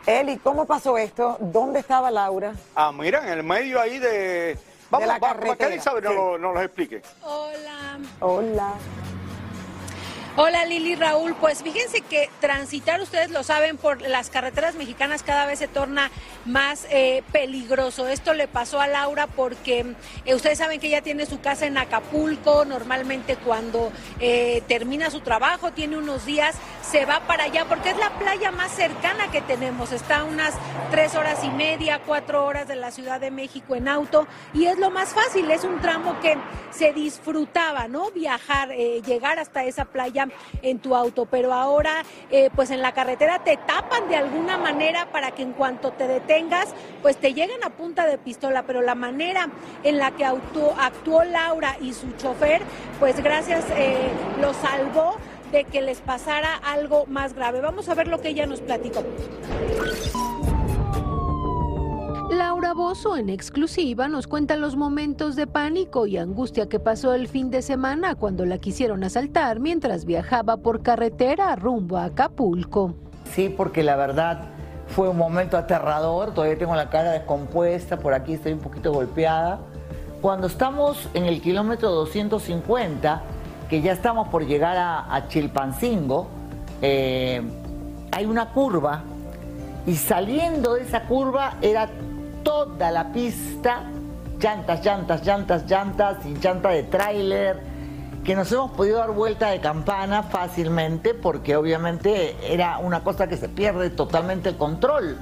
Eli, 0.07 0.38
¿cómo 0.38 0.64
pasó 0.67 0.97
esto? 0.99 1.37
¿Dónde 1.40 1.81
estaba 1.81 2.11
Laura? 2.11 2.55
Ah, 2.75 2.90
mira, 2.93 3.23
en 3.31 3.38
el 3.38 3.43
medio 3.45 3.81
ahí 3.81 3.99
de... 3.99 4.59
Vamos, 4.90 5.07
la 5.07 5.14
va- 5.14 5.21
para 5.21 5.35
que 5.35 5.40
carretera, 5.40 5.71
Elizabeth 5.75 6.05
nos, 6.05 6.12
sí. 6.12 6.19
lo- 6.19 6.38
nos 6.38 6.55
lo 6.55 6.62
explique. 6.62 7.02
Hola. 7.23 7.99
Hola. 8.21 8.73
Hola 10.42 10.64
Lili 10.64 10.94
Raúl, 10.94 11.35
pues 11.35 11.62
fíjense 11.62 12.00
que 12.00 12.30
transitar, 12.40 12.99
ustedes 13.02 13.30
lo 13.30 13.42
saben, 13.42 13.76
por 13.76 14.00
las 14.00 14.30
carreteras 14.30 14.75
mexicanas 14.75 15.23
cada 15.23 15.44
vez 15.44 15.59
se 15.59 15.68
torna 15.68 16.11
más 16.47 16.87
eh, 16.88 17.23
peligroso. 17.30 18.09
Esto 18.09 18.32
le 18.32 18.49
pasó 18.49 18.80
a 18.80 18.87
Laura 18.87 19.26
porque 19.26 19.85
eh, 20.25 20.35
ustedes 20.35 20.56
saben 20.56 20.80
que 20.80 20.87
ella 20.87 21.02
tiene 21.02 21.26
su 21.26 21.42
casa 21.42 21.66
en 21.66 21.76
Acapulco, 21.76 22.64
normalmente 22.64 23.37
cuando 23.37 23.92
eh, 24.18 24.62
termina 24.66 25.11
su 25.11 25.20
trabajo, 25.20 25.73
tiene 25.73 25.99
unos 25.99 26.25
días, 26.25 26.56
se 26.80 27.04
va 27.04 27.20
para 27.26 27.44
allá 27.44 27.66
porque 27.66 27.90
es 27.90 27.99
la 27.99 28.09
playa 28.18 28.50
más 28.50 28.73
cercana 28.73 29.30
que 29.30 29.42
tenemos, 29.42 29.92
está 29.92 30.20
a 30.20 30.25
unas 30.25 30.54
tres 30.90 31.16
horas 31.16 31.44
y 31.44 31.50
media, 31.50 32.00
cuatro 32.06 32.47
horas 32.47 32.66
de 32.66 32.76
la 32.76 32.92
Ciudad 32.92 33.20
de 33.20 33.30
México 33.30 33.75
en 33.75 33.88
auto 33.88 34.26
y 34.54 34.64
es 34.64 34.78
lo 34.78 34.90
más 34.90 35.11
fácil, 35.11 35.50
es 35.50 35.64
un 35.64 35.80
tramo 35.80 36.18
que 36.20 36.38
se 36.70 36.94
disfrutaba, 36.94 37.88
¿no? 37.88 38.11
Viajar, 38.12 38.70
llegar 38.70 39.38
hasta 39.38 39.64
esa 39.64 39.85
playa 39.85 40.29
en 40.62 40.78
tu 40.78 40.94
auto, 40.94 41.26
pero 41.26 41.52
ahora 41.52 42.02
eh, 42.30 42.50
pues 42.54 42.70
en 42.70 42.82
la 42.82 42.92
carretera 42.92 43.42
te 43.42 43.56
tapan 43.56 44.08
de 44.08 44.16
alguna 44.16 44.58
manera 44.58 45.06
para 45.12 45.30
que 45.32 45.42
en 45.42 45.52
cuanto 45.52 45.92
te 45.92 46.06
detengas 46.06 46.75
pues 47.02 47.16
te 47.16 47.34
lleguen 47.34 47.62
a 47.64 47.70
punta 47.70 48.06
de 48.06 48.18
pistola, 48.18 48.64
pero 48.64 48.82
la 48.82 48.94
manera 48.94 49.49
en 49.82 49.99
la 49.99 50.10
que 50.12 50.25
actuó, 50.25 51.25
Laura 51.25 51.76
y 51.80 51.92
su 51.92 52.10
chofer 52.16 52.62
pues 52.99 53.22
gracias 53.22 53.64
eh, 53.76 54.08
lo 54.40 54.52
salvó 54.54 55.16
de 55.52 55.64
que 55.64 55.80
les 55.80 56.00
pasara 56.00 56.54
algo 56.54 57.06
más 57.06 57.34
grave. 57.34 57.60
Vamos 57.60 57.88
a 57.88 57.94
ver 57.94 58.08
lo 58.08 58.20
que 58.20 58.28
ella 58.28 58.46
nos 58.46 58.60
platicó. 58.60 59.04
Laura 62.30 62.75
Bozo 62.75 63.16
en 63.16 63.28
exclusiva 63.28 64.06
nos 64.06 64.28
cuenta 64.28 64.54
los 64.56 64.76
momentos 64.76 65.34
de 65.34 65.49
pánico 65.49 66.06
y 66.06 66.16
angustia 66.16 66.68
que 66.68 66.78
pasó 66.78 67.12
el 67.12 67.26
fin 67.26 67.50
de 67.50 67.60
semana 67.60 68.14
cuando 68.14 68.46
la 68.46 68.58
quisieron 68.58 69.02
asaltar 69.02 69.58
mientras 69.58 70.04
viajaba 70.04 70.58
por 70.58 70.82
carretera 70.82 71.56
rumbo 71.56 71.96
a 71.96 72.04
Acapulco. 72.04 72.94
Sí, 73.32 73.49
porque 73.49 73.82
la 73.82 73.96
verdad 73.96 74.49
fue 74.87 75.08
un 75.08 75.16
momento 75.16 75.56
aterrador, 75.56 76.32
todavía 76.32 76.56
tengo 76.56 76.76
la 76.76 76.88
cara 76.88 77.10
descompuesta, 77.10 77.99
por 77.99 78.14
aquí 78.14 78.34
estoy 78.34 78.52
un 78.52 78.60
poquito 78.60 78.92
golpeada. 78.92 79.58
Cuando 80.22 80.46
estamos 80.46 81.08
en 81.14 81.25
el 81.25 81.40
kilómetro 81.40 81.90
250, 81.90 83.22
que 83.68 83.82
ya 83.82 83.92
estamos 83.92 84.28
por 84.28 84.46
llegar 84.46 84.76
a, 84.78 85.26
Chilpancingo, 85.28 86.28
eh, 86.80 87.42
hay 88.12 88.25
una 88.25 88.52
curva 88.52 89.02
y 89.87 89.96
saliendo 89.96 90.75
de 90.75 90.82
esa 90.82 91.02
curva 91.02 91.54
era 91.62 91.88
toda 92.50 92.90
la 92.90 93.12
pista, 93.12 93.85
llantas, 94.40 94.85
llantas, 94.85 95.25
llantas, 95.25 95.71
llantas 95.71 96.26
y 96.26 96.35
llanta 96.35 96.71
de 96.71 96.83
tráiler, 96.83 97.61
que 98.25 98.35
nos 98.35 98.50
hemos 98.50 98.73
podido 98.73 98.99
dar 98.99 99.12
vuelta 99.12 99.50
de 99.50 99.61
campana 99.61 100.25
fácilmente 100.25 101.14
porque 101.14 101.54
obviamente 101.54 102.35
era 102.52 102.78
una 102.78 103.04
cosa 103.04 103.28
que 103.28 103.37
se 103.37 103.49
pierde 103.49 103.88
totalmente 103.90 104.49
el 104.49 104.57
control. 104.57 105.16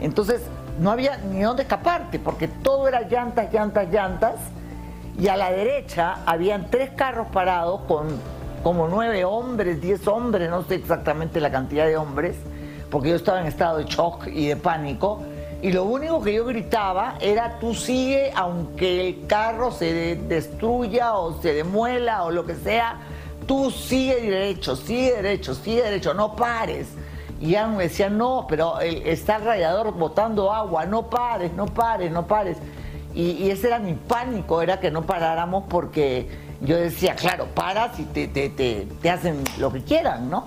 Entonces 0.00 0.42
no 0.80 0.90
había 0.90 1.18
ni 1.18 1.42
dónde 1.42 1.62
escaparte 1.62 2.18
porque 2.18 2.48
todo 2.48 2.88
era 2.88 3.02
llantas, 3.02 3.52
llantas, 3.52 3.88
llantas. 3.88 4.34
Y 5.16 5.28
a 5.28 5.36
la 5.36 5.52
derecha 5.52 6.16
habían 6.26 6.68
tres 6.68 6.90
carros 6.96 7.28
parados 7.28 7.82
con 7.82 8.08
como 8.64 8.88
nueve 8.88 9.24
hombres, 9.24 9.80
diez 9.80 10.08
hombres, 10.08 10.50
no 10.50 10.64
sé 10.64 10.74
exactamente 10.74 11.38
la 11.38 11.52
cantidad 11.52 11.86
de 11.86 11.96
hombres, 11.96 12.36
porque 12.90 13.10
yo 13.10 13.14
estaba 13.14 13.40
en 13.40 13.46
estado 13.46 13.78
de 13.78 13.84
shock 13.84 14.26
y 14.26 14.48
de 14.48 14.56
pánico 14.56 15.22
y 15.62 15.70
lo 15.70 15.84
único 15.84 16.20
que 16.20 16.34
yo 16.34 16.44
gritaba 16.44 17.14
era 17.20 17.60
tú 17.60 17.72
sigue 17.72 18.32
aunque 18.34 19.08
el 19.08 19.26
carro 19.28 19.70
se 19.70 20.16
destruya 20.16 21.14
o 21.14 21.40
se 21.40 21.54
demuela 21.54 22.24
o 22.24 22.32
lo 22.32 22.44
que 22.44 22.56
sea, 22.56 22.98
tú 23.46 23.70
sigue 23.70 24.20
derecho, 24.22 24.74
sigue 24.74 25.12
derecho, 25.12 25.54
sigue 25.54 25.84
derecho, 25.84 26.14
no 26.14 26.34
pares. 26.34 26.88
Y 27.40 27.50
ya 27.50 27.68
me 27.68 27.84
decía, 27.84 28.10
no, 28.10 28.46
pero 28.48 28.80
está 28.80 29.36
el 29.36 29.44
radiador 29.44 29.92
botando 29.94 30.52
agua, 30.52 30.84
no 30.84 31.08
pares, 31.08 31.52
no 31.52 31.66
pares, 31.66 32.10
no 32.10 32.26
pares. 32.26 32.56
Y, 33.14 33.48
ese 33.50 33.68
era 33.68 33.78
mi 33.78 33.94
pánico, 33.94 34.62
era 34.62 34.80
que 34.80 34.90
no 34.90 35.02
paráramos 35.02 35.64
porque 35.68 36.28
yo 36.60 36.76
decía, 36.76 37.14
claro, 37.14 37.46
paras 37.54 38.00
y 38.00 38.04
te, 38.04 38.26
te, 38.26 38.48
te 38.48 39.10
hacen 39.10 39.44
lo 39.58 39.72
que 39.72 39.82
quieran, 39.82 40.28
¿no? 40.28 40.46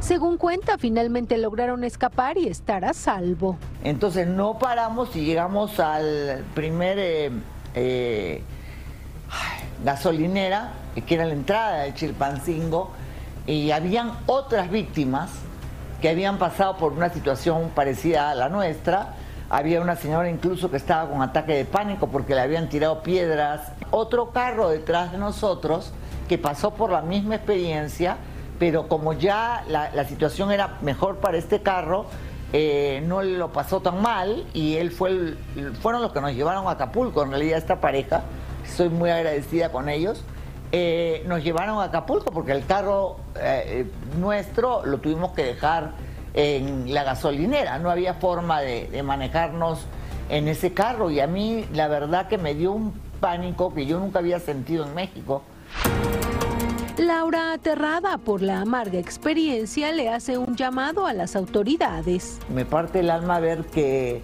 Según 0.00 0.36
cuenta, 0.36 0.76
finalmente 0.76 1.38
lograron 1.38 1.82
escapar 1.82 2.36
y 2.36 2.48
estar 2.48 2.84
a 2.84 2.92
salvo. 2.92 3.58
Entonces 3.84 4.26
no 4.26 4.58
paramos 4.58 5.14
y 5.14 5.24
llegamos 5.24 5.78
al 5.78 6.44
primer 6.54 6.98
eh, 6.98 7.30
eh, 7.74 8.42
gasolinera, 9.84 10.72
que 11.06 11.14
era 11.14 11.26
la 11.26 11.34
entrada 11.34 11.82
de 11.82 11.94
Chilpancingo, 11.94 12.90
y 13.46 13.70
habían 13.70 14.12
otras 14.26 14.70
víctimas 14.70 15.30
que 16.00 16.08
habían 16.08 16.38
pasado 16.38 16.76
por 16.76 16.92
una 16.92 17.10
situación 17.10 17.70
parecida 17.74 18.30
a 18.30 18.34
la 18.34 18.48
nuestra. 18.48 19.14
Había 19.50 19.80
una 19.80 19.96
señora 19.96 20.30
incluso 20.30 20.70
que 20.70 20.78
estaba 20.78 21.10
con 21.10 21.22
ataque 21.22 21.52
de 21.52 21.64
pánico 21.64 22.08
porque 22.08 22.34
le 22.34 22.40
habían 22.40 22.68
tirado 22.68 23.02
piedras. 23.02 23.72
Otro 23.90 24.30
carro 24.30 24.70
detrás 24.70 25.12
de 25.12 25.18
nosotros 25.18 25.92
que 26.28 26.38
pasó 26.38 26.72
por 26.74 26.90
la 26.90 27.02
misma 27.02 27.36
experiencia 27.36 28.16
pero 28.58 28.88
como 28.88 29.12
ya 29.12 29.64
la, 29.68 30.04
situación 30.04 30.52
era 30.52 30.78
mejor 30.82 31.16
para 31.16 31.36
este 31.36 31.60
carro, 31.60 32.06
eh, 32.56 33.02
no 33.04 33.20
lo 33.20 33.50
pasó 33.50 33.80
tan 33.80 34.00
mal 34.00 34.46
y 34.54 34.76
él 34.76 34.92
fue 34.92 35.34
fueron 35.82 36.02
los 36.02 36.12
que 36.12 36.20
nos 36.20 36.34
llevaron 36.34 36.68
a 36.68 36.70
Acapulco, 36.70 37.24
en 37.24 37.30
realidad 37.30 37.58
esta 37.58 37.80
pareja, 37.80 38.22
soy 38.64 38.90
muy 38.90 39.10
agradecida 39.10 39.72
con 39.72 39.88
ellos, 39.88 40.22
eh, 40.70 41.24
nos 41.26 41.42
llevaron 41.42 41.80
a 41.80 41.86
Acapulco 41.86 42.30
porque 42.30 42.52
el 42.52 42.64
carro 42.64 43.16
eh, 43.40 43.90
nuestro 44.20 44.86
lo 44.86 44.98
tuvimos 44.98 45.32
que 45.32 45.42
dejar 45.42 45.94
en 46.34 46.94
la 46.94 47.02
gasolinera, 47.02 47.80
no 47.80 47.90
había 47.90 48.14
forma 48.14 48.60
de 48.60 49.02
manejarnos 49.02 49.80
en 50.28 50.46
ese 50.46 50.72
carro 50.72 51.10
y 51.10 51.18
a 51.18 51.26
mí 51.26 51.66
la 51.72 51.88
verdad 51.88 52.28
que 52.28 52.38
me 52.38 52.54
dio 52.54 52.70
un 52.70 52.92
pánico 53.18 53.74
que 53.74 53.84
yo 53.84 53.98
nunca 53.98 54.20
había 54.20 54.38
sentido 54.38 54.86
en 54.86 54.94
México. 54.94 55.42
Laura, 56.98 57.52
aterrada 57.52 58.18
por 58.18 58.40
la 58.40 58.60
amarga 58.60 59.00
experiencia, 59.00 59.90
le 59.90 60.08
hace 60.08 60.38
un 60.38 60.54
llamado 60.54 61.06
a 61.06 61.12
las 61.12 61.34
autoridades. 61.34 62.38
Me 62.48 62.64
parte 62.64 63.00
el 63.00 63.10
alma 63.10 63.40
ver 63.40 63.64
que, 63.64 64.22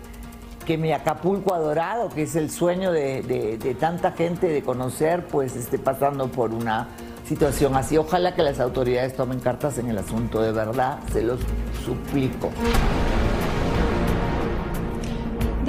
que 0.64 0.78
mi 0.78 0.92
Acapulco 0.92 1.52
adorado, 1.52 2.10
que 2.10 2.22
es 2.22 2.36
el 2.36 2.48
sueño 2.48 2.92
de, 2.92 3.76
tanta 3.80 4.12
gente 4.12 4.46
de 4.46 4.62
conocer, 4.62 5.26
pues 5.26 5.56
esté 5.56 5.80
pasando 5.80 6.28
por 6.28 6.54
una 6.54 6.86
situación 7.26 7.74
así. 7.74 7.96
Ojalá 7.96 8.36
que 8.36 8.42
las 8.42 8.60
autoridades 8.60 9.16
tomen 9.16 9.40
cartas 9.40 9.78
en 9.78 9.88
el 9.88 9.98
asunto, 9.98 10.40
de 10.40 10.52
verdad, 10.52 11.00
se 11.12 11.22
los 11.22 11.40
suplico. 11.84 12.50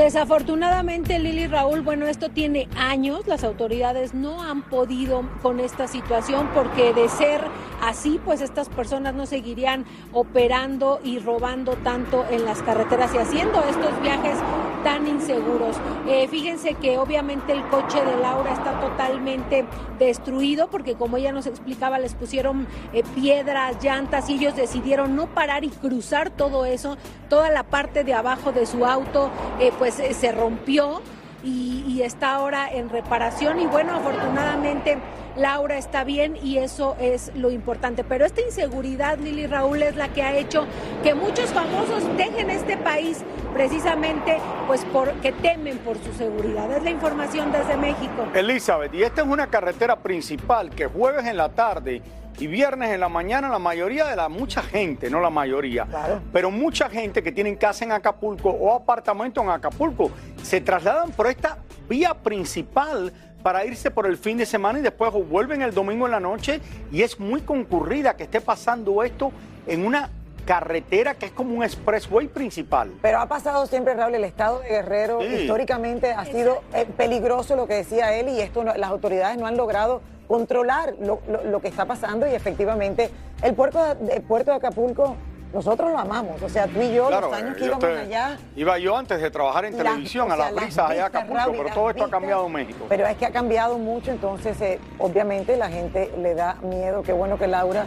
Desafortunadamente, 0.01 1.20
Lili 1.20 1.46
Raúl, 1.46 1.81
bueno, 1.81 2.08
esto 2.08 2.29
tiene 2.29 2.67
años, 2.75 3.27
las 3.27 3.43
autoridades 3.43 4.15
no 4.15 4.41
han 4.41 4.63
podido 4.63 5.29
con 5.43 5.60
esta 5.60 5.88
situación 5.88 6.50
porque 6.55 6.91
de 6.91 7.08
ser 7.08 7.39
así, 7.84 8.20
pues 8.25 8.41
estas 8.41 8.67
personas 8.67 9.13
no 9.13 9.27
seguirían 9.27 9.86
operando 10.12 11.00
y 11.03 11.20
robando 11.20 11.74
tanto 11.84 12.25
en 12.31 12.46
las 12.46 12.63
carreteras 12.63 13.13
y 13.13 13.20
haciendo 13.20 13.63
estos 13.63 14.01
viajes 14.01 14.39
tan 14.84 15.08
inseguros. 15.08 15.77
Eh, 16.08 16.27
fíjense 16.27 16.74
que 16.74 16.98
obviamente 16.98 17.53
el 17.53 17.63
coche 17.67 18.03
de 18.03 18.17
Laura 18.17 18.53
está 18.53 18.79
totalmente 18.79 19.65
destruido 20.00 20.67
porque 20.70 20.96
como 20.96 21.17
ella 21.17 21.31
nos 21.31 21.46
explicaba, 21.46 22.00
les 22.00 22.15
pusieron 22.15 22.67
eh, 22.93 23.03
piedras, 23.15 23.77
llantas 23.84 24.29
y 24.31 24.36
ellos 24.36 24.55
decidieron 24.55 25.15
no 25.15 25.27
parar 25.27 25.63
y 25.63 25.70
cruzar 25.70 26.31
todo 26.31 26.65
eso, 26.65 26.98
toda 27.29 27.51
la 27.51 27.62
parte 27.63 28.03
de 28.03 28.15
abajo 28.15 28.51
de 28.51 28.65
su 28.65 28.86
auto. 28.86 29.29
Eh, 29.60 29.72
pues 29.77 29.90
eh, 30.00 30.13
se 30.13 30.31
rompió 30.31 31.01
y, 31.43 32.01
está 32.01 32.36
ahora 32.36 32.71
en 32.71 32.89
reparación. 32.89 33.60
Y 33.60 33.67
bueno, 33.67 33.95
afortunadamente 33.95 34.98
Laura 35.35 35.77
está 35.77 36.03
bien 36.03 36.38
y 36.41 36.57
eso 36.57 36.95
es 37.00 37.31
lo 37.35 37.51
importante. 37.51 38.03
Pero 38.03 38.25
esta 38.25 38.41
inseguridad, 38.41 39.17
Lili 39.17 39.47
Raúl, 39.47 39.81
es 39.83 39.95
la 39.95 40.09
que 40.09 40.23
ha 40.23 40.35
hecho 40.35 40.65
que 41.03 41.13
muchos 41.13 41.51
famosos 41.51 42.03
dejen 42.17 42.50
este 42.50 42.77
país 42.77 43.23
precisamente 43.53 44.38
pues 44.67 44.85
porque 44.91 45.31
temen 45.31 45.77
por 45.79 45.97
su 45.97 46.13
seguridad. 46.13 46.71
Es 46.71 46.83
la 46.83 46.89
información 46.89 47.51
desde 47.51 47.77
México. 47.77 48.27
Elizabeth, 48.33 48.93
y 48.93 49.03
esta 49.03 49.21
es 49.21 49.27
una 49.27 49.47
carretera 49.47 49.97
principal 49.97 50.69
que 50.69 50.88
jueves 50.88 51.25
en 51.25 51.38
la 51.38 51.50
tarde 51.50 52.01
y 52.39 52.47
viernes 52.47 52.91
en 52.91 53.00
la 53.00 53.09
mañana 53.09 53.50
la 53.50 53.59
mayoría 53.59 54.05
de 54.07 54.15
la 54.15 54.29
mucha 54.29 54.61
gente, 54.63 55.09
no 55.09 55.19
la 55.19 55.29
mayoría, 55.29 55.85
pero 56.31 56.50
mucha 56.50 56.89
gente 56.89 57.21
que 57.21 57.31
tienen 57.31 57.55
casa 57.55 57.85
en 57.85 57.91
Acapulco 57.91 58.50
o 58.50 58.73
apartamento 58.73 59.41
en 59.41 59.50
Acapulco, 59.50 60.11
se 60.41 60.61
trasladan 60.61 61.11
por 61.11 61.27
esta 61.27 61.57
vía 61.88 62.13
principal 62.13 63.11
para 63.41 63.65
irse 63.65 63.91
por 63.91 64.05
el 64.05 64.17
fin 64.17 64.38
de 64.38 64.45
semana 64.45 64.79
y 64.79 64.81
después 64.81 65.12
vuelven 65.29 65.62
el 65.62 65.74
domingo 65.74 66.05
en 66.05 66.12
la 66.12 66.19
noche. 66.19 66.62
Y 66.91 67.01
es 67.01 67.19
muy 67.19 67.41
concurrida 67.41 68.15
que 68.15 68.24
esté 68.24 68.41
pasando 68.41 69.03
esto 69.03 69.31
en 69.67 69.86
una 69.86 70.10
carretera 70.45 71.13
que 71.15 71.27
es 71.27 71.31
como 71.31 71.55
un 71.55 71.63
expressway 71.63 72.27
principal. 72.27 72.91
Pero 73.01 73.19
ha 73.19 73.27
pasado 73.27 73.65
siempre, 73.67 73.93
Raúl, 73.93 74.15
el 74.15 74.24
estado 74.24 74.60
de 74.60 74.69
Guerrero 74.69 75.24
históricamente 75.24 76.12
ha 76.12 76.25
sido 76.25 76.63
eh, 76.74 76.86
peligroso 76.98 77.55
lo 77.55 77.67
que 77.67 77.75
decía 77.75 78.13
él 78.15 78.29
y 78.29 78.41
esto 78.41 78.63
las 78.63 78.89
autoridades 78.89 79.38
no 79.38 79.45
han 79.45 79.57
logrado 79.57 80.01
controlar 80.27 80.95
lo, 81.00 81.62
que 81.62 81.67
está 81.67 81.86
pasando 81.86 82.25
y 82.25 82.33
efectivamente 82.33 83.10
el 83.43 83.53
puerto 83.53 83.95
de, 83.95 84.21
puerto 84.21 84.51
de 84.51 84.57
Acapulco 84.57 85.15
nosotros 85.53 85.91
lo 85.91 86.00
amamos, 86.00 86.41
o 86.41 86.50
sea, 86.50 86.67
tú 86.67 86.81
y 86.81 86.93
yo, 86.93 87.10
los 87.10 87.34
años 87.34 87.58
que 87.58 87.65
íbamos 87.65 87.84
allá. 87.84 88.38
Iba 88.55 88.77
yo 88.79 88.96
antes 88.96 89.22
de 89.22 89.29
trabajar 89.29 89.65
en 89.65 89.75
televisión 89.75 90.31
a 90.31 90.36
las 90.36 90.53
brisas 90.53 90.89
allá 90.89 91.05
Acapulco, 91.08 91.51
pero 91.51 91.70
todo 91.74 91.89
esto 91.89 92.05
ha 92.05 92.10
cambiado 92.10 92.46
en 92.46 92.53
México. 92.53 92.86
Pero 92.88 93.05
es 93.05 93.17
que 93.17 93.25
ha 93.25 93.31
cambiado 93.31 93.77
mucho, 93.77 94.12
entonces 94.12 94.60
eh, 94.62 94.79
obviamente 94.98 95.58
la 95.58 95.70
gente 95.70 96.12
le 96.17 96.36
da 96.36 96.55
miedo. 96.62 97.03
Qué 97.03 97.13
bueno 97.13 97.38
que 97.38 97.48
Laura 97.48 97.86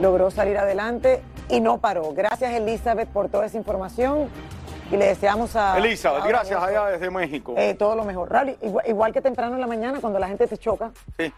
logró 0.00 0.30
salir 0.30 0.58
adelante 0.58 1.22
y 1.48 1.60
no 1.60 1.78
paró. 1.78 2.12
Gracias 2.12 2.52
Elizabeth 2.52 3.08
por 3.08 3.28
toda 3.28 3.46
esa 3.46 3.56
información 3.56 4.28
y 4.90 4.96
le 4.96 5.06
deseamos 5.06 5.56
a... 5.56 5.78
Elizabeth, 5.78 6.24
gracias 6.24 6.62
allá 6.62 6.86
desde 6.86 7.10
México. 7.10 7.54
Eh, 7.56 7.74
todo 7.74 7.96
lo 7.96 8.04
mejor. 8.04 8.30
Rally, 8.30 8.56
igual, 8.86 9.12
que 9.12 9.20
temprano 9.20 9.54
en 9.54 9.60
la 9.60 9.66
mañana 9.66 10.00
cuando 10.00 10.18
la 10.18 10.28
gente 10.28 10.46
te 10.46 10.58
choca. 10.58 10.92
Sí. 11.18 11.32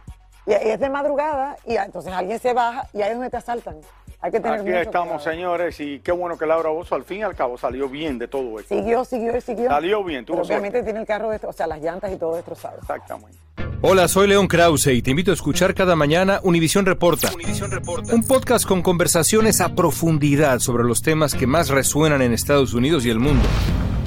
Y 0.47 0.53
es 0.53 0.81
de 0.81 0.89
madrugada 0.89 1.57
y 1.67 1.77
entonces 1.77 2.13
alguien 2.13 2.39
se 2.39 2.53
baja 2.55 2.89
y 2.93 3.03
ahí 3.03 3.11
es 3.11 3.17
donde 3.17 3.31
te 3.31 3.37
asaltan. 3.37 3.77
Hay 4.21 4.33
que 4.33 4.41
tener 4.41 4.61
Aquí 4.61 4.71
estamos, 4.71 5.23
señores, 5.23 5.79
y 5.79 6.01
qué 6.01 6.11
bueno 6.11 6.37
que 6.37 6.45
Laura 6.45 6.71
Bozo 6.71 6.97
al 6.97 7.05
fin 7.05 7.19
y 7.19 7.23
al 7.23 7.37
cabo 7.37 7.57
salió 7.57 7.89
bien 7.89 8.19
de 8.19 8.27
todo 8.27 8.59
esto. 8.59 8.75
Siguió, 8.75 9.05
siguió 9.05 9.37
y 9.37 9.41
siguió. 9.41 9.69
Salió 9.71 10.03
bien, 10.03 10.25
tuvo 10.25 10.43
Obviamente 10.43 10.83
tiene 10.83 11.01
el 11.01 11.07
carro, 11.07 11.31
o 11.31 11.53
sea, 11.53 11.69
las 11.69 11.81
llantas 11.81 12.13
y 12.13 12.17
todo 12.17 12.35
destrozado. 12.35 12.79
Exactamente. 12.81 13.39
Hola, 13.81 14.09
soy 14.09 14.27
León 14.27 14.49
Krause 14.49 14.89
y 14.89 15.03
te 15.03 15.13
invito 15.13 15.31
a 15.31 15.35
escuchar 15.35 15.73
cada 15.73 15.95
mañana 15.95 16.41
Univisión 16.43 16.85
Reporta, 16.85 17.31
Reporta, 17.71 18.13
un 18.13 18.27
podcast 18.27 18.67
con 18.67 18.83
conversaciones 18.83 19.61
a 19.61 19.77
profundidad 19.77 20.59
sobre 20.59 20.83
los 20.83 21.01
temas 21.01 21.37
que 21.37 21.47
más 21.47 21.69
resuenan 21.69 22.21
en 22.21 22.33
Estados 22.33 22.75
Unidos 22.75 23.07
y 23.07 23.11
el 23.11 23.21
mundo. 23.21 23.45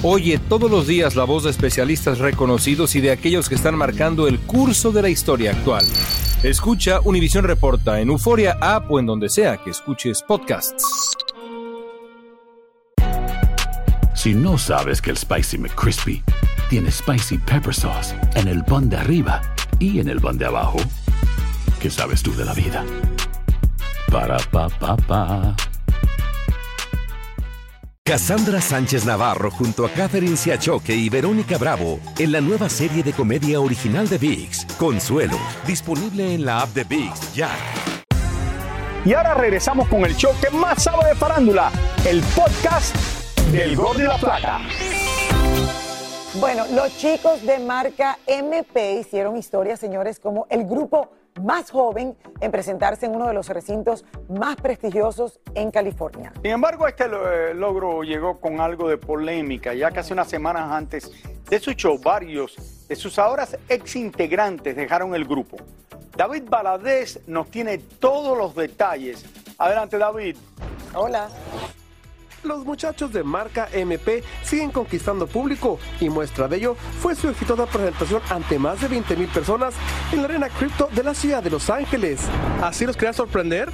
Oye 0.04 0.40
todos 0.48 0.68
los 0.68 0.88
días 0.88 1.14
la 1.14 1.22
voz 1.22 1.44
de 1.44 1.50
especialistas 1.50 2.18
reconocidos 2.18 2.96
y 2.96 3.00
de 3.00 3.12
aquellos 3.12 3.48
que 3.48 3.54
están 3.54 3.76
marcando 3.76 4.26
el 4.26 4.40
curso 4.40 4.90
de 4.90 5.00
la 5.00 5.08
historia 5.08 5.52
actual. 5.52 5.84
Escucha 6.42 6.98
Univisión 7.04 7.44
Reporta 7.44 8.00
en 8.00 8.08
Euforia 8.08 8.58
App 8.60 8.90
o 8.90 8.98
en 8.98 9.06
donde 9.06 9.28
sea 9.28 9.58
que 9.58 9.70
escuches 9.70 10.20
podcasts. 10.26 11.16
Si 14.12 14.34
no 14.34 14.58
sabes 14.58 15.00
que 15.00 15.10
el 15.10 15.16
Spicy 15.16 15.58
McCrispy 15.58 16.24
tiene 16.68 16.90
Spicy 16.90 17.38
Pepper 17.38 17.72
Sauce 17.72 18.12
en 18.34 18.48
el 18.48 18.64
pan 18.64 18.88
de 18.88 18.96
arriba 18.96 19.40
y 19.78 20.00
en 20.00 20.08
el 20.08 20.20
pan 20.20 20.36
de 20.36 20.46
abajo, 20.46 20.78
¿qué 21.80 21.90
sabes 21.90 22.24
tú 22.24 22.34
de 22.34 22.44
la 22.44 22.54
vida? 22.54 22.84
Para, 24.10 24.36
pa, 24.50 24.68
pa, 24.68 24.96
pa. 24.96 25.54
Cassandra 28.12 28.60
Sánchez 28.60 29.06
Navarro 29.06 29.50
junto 29.50 29.86
a 29.86 29.88
Catherine 29.88 30.36
Siachoque 30.36 30.94
y 30.94 31.08
Verónica 31.08 31.56
Bravo 31.56 31.98
en 32.18 32.30
la 32.30 32.42
nueva 32.42 32.68
serie 32.68 33.02
de 33.02 33.14
comedia 33.14 33.58
original 33.58 34.06
de 34.06 34.18
VIX, 34.18 34.66
Consuelo, 34.76 35.38
disponible 35.66 36.34
en 36.34 36.44
la 36.44 36.60
app 36.60 36.74
de 36.74 36.84
VIX 36.84 37.32
ya. 37.32 37.48
Y 39.06 39.14
ahora 39.14 39.32
regresamos 39.32 39.88
con 39.88 40.04
el 40.04 40.14
show 40.14 40.30
que 40.42 40.54
más 40.54 40.82
sabe 40.82 41.08
de 41.08 41.14
farándula, 41.14 41.72
el 42.06 42.20
podcast 42.36 42.94
del 43.50 43.74
Gol 43.74 43.96
de 43.96 44.04
la 44.04 44.18
Plata. 44.18 44.60
Bueno, 46.38 46.64
los 46.74 46.94
chicos 46.98 47.40
de 47.46 47.60
marca 47.60 48.18
MP 48.26 49.00
hicieron 49.00 49.38
historia, 49.38 49.78
señores, 49.78 50.20
como 50.20 50.46
el 50.50 50.66
grupo 50.66 51.08
más 51.40 51.70
joven 51.70 52.16
en 52.40 52.50
presentarse 52.50 53.06
en 53.06 53.14
uno 53.14 53.28
de 53.28 53.34
los 53.34 53.48
recintos 53.48 54.04
más 54.28 54.56
prestigiosos 54.56 55.40
en 55.54 55.70
California. 55.70 56.32
Sin 56.42 56.52
embargo, 56.52 56.86
este 56.86 57.04
eh, 57.04 57.54
logro 57.54 58.02
llegó 58.02 58.40
con 58.40 58.60
algo 58.60 58.88
de 58.88 58.98
polémica, 58.98 59.74
ya 59.74 59.90
casi 59.90 60.12
unas 60.12 60.28
semanas 60.28 60.70
antes 60.70 61.10
de 61.48 61.58
su 61.58 61.72
show, 61.72 61.98
varios 61.98 62.86
de 62.88 62.96
sus 62.96 63.18
ahora 63.18 63.46
ex 63.68 63.96
integrantes 63.96 64.76
dejaron 64.76 65.14
el 65.14 65.24
grupo. 65.24 65.56
David 66.16 66.44
Baladés 66.48 67.20
nos 67.26 67.50
tiene 67.50 67.78
todos 67.78 68.36
los 68.36 68.54
detalles. 68.54 69.24
Adelante, 69.58 69.96
David. 69.98 70.36
Hola. 70.94 71.28
Los 72.44 72.64
muchachos 72.64 73.12
de 73.12 73.22
marca 73.22 73.68
MP 73.72 74.24
siguen 74.42 74.72
conquistando 74.72 75.28
público 75.28 75.78
y 76.00 76.08
muestra 76.08 76.48
de 76.48 76.56
ello 76.56 76.76
fue 77.00 77.14
su 77.14 77.28
exitosa 77.28 77.66
presentación 77.66 78.20
ante 78.30 78.58
más 78.58 78.80
de 78.80 78.88
20 78.88 79.16
mil 79.16 79.28
personas 79.28 79.74
en 80.12 80.18
la 80.18 80.24
arena 80.24 80.48
cripto 80.48 80.88
de 80.92 81.04
la 81.04 81.14
ciudad 81.14 81.42
de 81.42 81.50
Los 81.50 81.70
Ángeles. 81.70 82.20
¿Así 82.60 82.84
los 82.84 82.96
quería 82.96 83.12
sorprender? 83.12 83.70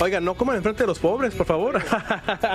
Oigan, 0.00 0.24
no 0.24 0.34
coman 0.34 0.56
enfrente 0.56 0.84
de 0.84 0.86
los 0.86 0.98
pobres, 0.98 1.34
por 1.34 1.46
favor. 1.46 1.82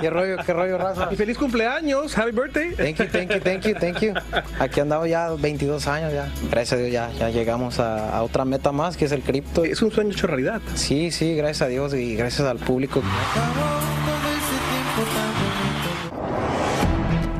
¿Qué 0.00 0.10
rollo, 0.10 0.36
qué 0.44 0.52
rollo, 0.52 0.78
raza? 0.78 1.08
Y 1.10 1.16
feliz 1.16 1.36
cumpleaños, 1.36 2.16
happy 2.16 2.32
birthday. 2.32 2.74
Thank 2.74 2.96
you, 2.96 3.06
thank 3.06 3.30
you, 3.30 3.40
thank 3.40 3.66
you, 3.66 3.74
thank 3.74 3.98
you. 4.00 4.14
Aquí 4.58 4.80
andamos 4.80 5.08
ya 5.08 5.30
22 5.30 5.86
años 5.86 6.12
ya. 6.12 6.30
Gracias 6.50 6.72
a 6.72 6.76
Dios 6.82 6.92
ya, 6.92 7.10
ya 7.12 7.30
llegamos 7.30 7.78
a, 7.78 8.16
a 8.16 8.22
otra 8.22 8.44
meta 8.44 8.72
más 8.72 8.96
que 8.96 9.04
es 9.04 9.12
el 9.12 9.22
cripto. 9.22 9.64
Es 9.64 9.82
un 9.82 9.90
sueño 9.90 10.12
hecho 10.12 10.26
realidad. 10.26 10.60
Sí, 10.74 11.10
sí, 11.10 11.36
gracias 11.36 11.62
a 11.62 11.68
Dios 11.68 11.94
y 11.94 12.16
gracias 12.16 12.46
al 12.46 12.58
público. 12.58 13.02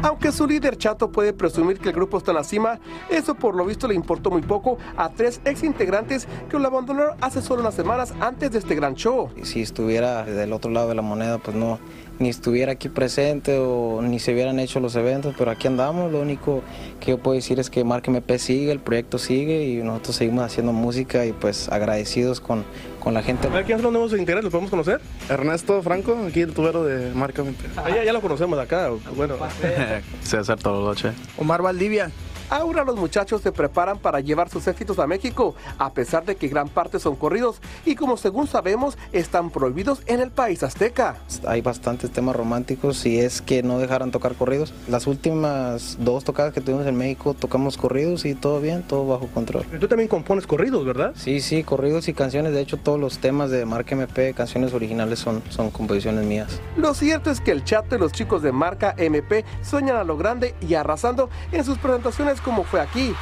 Aunque 0.02 0.30
su 0.30 0.46
líder 0.46 0.78
Chato 0.78 1.10
puede 1.10 1.32
presumir 1.32 1.80
que 1.80 1.88
el 1.88 1.94
grupo 1.94 2.18
está 2.18 2.30
en 2.30 2.36
la 2.36 2.44
cima, 2.44 2.78
eso 3.10 3.34
por 3.34 3.56
lo 3.56 3.64
visto 3.64 3.88
le 3.88 3.94
importó 3.94 4.30
muy 4.30 4.42
poco 4.42 4.78
a 4.96 5.08
tres 5.10 5.40
ex 5.44 5.64
integrantes 5.64 6.28
que 6.48 6.56
lo 6.56 6.68
abandonaron 6.68 7.16
hace 7.20 7.42
solo 7.42 7.62
unas 7.62 7.74
semanas 7.74 8.14
antes 8.20 8.52
de 8.52 8.60
este 8.60 8.76
gran 8.76 8.94
show. 8.94 9.30
Si 9.42 9.60
estuviera 9.60 10.24
del 10.24 10.52
otro 10.52 10.70
lado 10.70 10.88
de 10.88 10.94
la 10.94 11.02
moneda, 11.02 11.38
pues 11.38 11.56
no, 11.56 11.80
ni 12.20 12.28
estuviera 12.28 12.72
aquí 12.72 12.88
presente 12.88 13.58
o 13.58 14.00
ni 14.02 14.20
se 14.20 14.32
hubieran 14.32 14.60
hecho 14.60 14.78
los 14.78 14.94
eventos, 14.94 15.34
pero 15.36 15.50
aquí 15.50 15.66
andamos. 15.66 16.12
Lo 16.12 16.20
único 16.20 16.62
que 17.00 17.12
yo 17.12 17.18
puedo 17.18 17.34
decir 17.34 17.58
es 17.58 17.68
que 17.68 17.82
Marca 17.82 18.10
MP 18.10 18.38
sigue, 18.38 18.70
el 18.70 18.80
proyecto 18.80 19.18
sigue 19.18 19.64
y 19.64 19.82
nosotros 19.82 20.16
seguimos 20.16 20.44
haciendo 20.44 20.72
música 20.72 21.26
y 21.26 21.32
pues 21.32 21.68
agradecidos 21.68 22.40
con, 22.40 22.64
con 23.00 23.14
la 23.14 23.22
gente. 23.22 23.46
A 23.46 23.50
ver, 23.50 23.64
¿quiénes 23.64 23.82
son 23.82 23.92
los 23.92 24.00
nuevos 24.00 24.12
integrantes? 24.12 24.44
¿Los 24.44 24.52
podemos 24.52 24.70
conocer? 24.70 25.00
Ernesto 25.28 25.82
Franco, 25.82 26.16
aquí 26.28 26.40
el 26.42 26.52
tubero 26.52 26.84
de 26.84 27.12
Marca 27.14 27.42
MP. 27.42 27.64
Ah, 27.76 27.88
ya, 27.90 28.04
ya 28.04 28.12
lo 28.12 28.20
conocemos 28.20 28.56
de 28.58 28.64
acá. 28.64 28.90
Bueno, 29.16 29.36
César 30.22 30.58
Tololoche. 30.58 31.12
Omar 31.36 31.62
Valdivia. 31.62 32.10
Ahora 32.50 32.84
los 32.84 32.96
muchachos 32.96 33.42
se 33.42 33.52
preparan 33.52 33.98
para 33.98 34.20
llevar 34.20 34.48
sus 34.48 34.66
éxitos 34.66 34.98
a 34.98 35.06
México, 35.06 35.54
a 35.78 35.92
pesar 35.92 36.24
de 36.24 36.36
que 36.36 36.48
gran 36.48 36.68
parte 36.68 36.98
son 36.98 37.16
corridos 37.16 37.60
y 37.84 37.94
como 37.94 38.16
según 38.16 38.46
sabemos 38.46 38.96
están 39.12 39.50
prohibidos 39.50 40.00
en 40.06 40.20
el 40.20 40.30
país 40.30 40.62
azteca. 40.62 41.16
Hay 41.46 41.60
bastantes 41.60 42.10
temas 42.10 42.34
románticos 42.34 42.96
si 42.96 43.18
es 43.18 43.42
que 43.42 43.62
no 43.62 43.78
dejaran 43.78 44.10
tocar 44.10 44.34
corridos. 44.34 44.72
Las 44.88 45.06
últimas 45.06 45.98
dos 46.00 46.24
tocadas 46.24 46.54
que 46.54 46.60
tuvimos 46.60 46.86
en 46.86 46.96
México 46.96 47.34
tocamos 47.34 47.76
corridos 47.76 48.24
y 48.24 48.34
todo 48.34 48.60
bien, 48.60 48.82
todo 48.82 49.06
bajo 49.06 49.26
control. 49.28 49.64
tú 49.78 49.86
también 49.86 50.08
compones 50.08 50.46
corridos, 50.46 50.84
¿verdad? 50.86 51.12
Sí, 51.16 51.40
sí, 51.40 51.62
corridos 51.64 52.08
y 52.08 52.14
canciones. 52.14 52.52
De 52.52 52.60
hecho, 52.60 52.78
todos 52.78 52.98
los 52.98 53.18
temas 53.18 53.50
de 53.50 53.64
Marca 53.66 53.94
MP, 53.94 54.32
canciones 54.34 54.72
originales, 54.72 55.18
son, 55.18 55.42
son 55.50 55.70
composiciones 55.70 56.24
mías. 56.24 56.60
Lo 56.76 56.94
cierto 56.94 57.30
es 57.30 57.40
que 57.40 57.50
el 57.50 57.64
chato 57.64 57.96
y 57.96 57.98
los 57.98 58.12
chicos 58.12 58.42
de 58.42 58.52
marca 58.52 58.94
MP 58.96 59.44
sueñan 59.62 59.96
a 59.96 60.04
lo 60.04 60.16
grande 60.16 60.54
y 60.60 60.74
arrasando 60.74 61.28
en 61.52 61.64
sus 61.64 61.78
presentaciones 61.78 62.37
como 62.40 62.64
fue 62.64 62.80
aquí. 62.80 63.14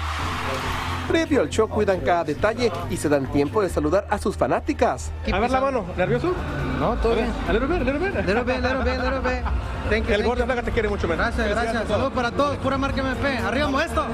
Previo 1.09 1.41
al 1.43 1.49
show 1.51 1.69
cuidan 1.69 2.01
cada 2.01 2.25
detalle 2.25 2.73
y 2.91 2.97
se 2.97 3.09
dan 3.09 3.27
tiempo 3.31 3.63
de 3.63 3.69
saludar 3.69 4.07
a 4.11 4.19
sus 4.19 4.37
fanáticas. 4.37 5.13
A 5.33 5.39
ver 5.39 5.51
la 5.51 5.61
mano, 5.61 5.85
¿nervioso? 5.97 6.33
No, 6.81 6.95
todo 6.97 7.15
bien. 7.15 7.33
A 7.49 7.53
little 7.53 7.69
bit, 7.69 7.81
a 7.81 7.85
little 7.85 7.99
bit. 8.01 8.15
Little 8.27 8.43
bit, 8.43 8.57
little 8.61 8.79
bit, 8.83 8.99
little 9.01 9.21
bit. 9.21 9.45
Thank 9.89 10.07
you, 10.09 10.15
El 10.15 10.25
gordo 10.25 10.45
placa 10.45 10.63
te 10.63 10.73
quiere 10.73 10.89
mucho 10.89 11.07
menos. 11.07 11.25
Gracias, 11.27 11.49
gracias. 11.49 11.89
Saludos 11.89 12.13
para 12.13 12.33
todos. 12.33 12.57
Pura 12.57 12.77
Marca 12.77 13.01
MP. 13.03 13.39
Arriba, 13.39 13.69
modesto. 13.69 14.05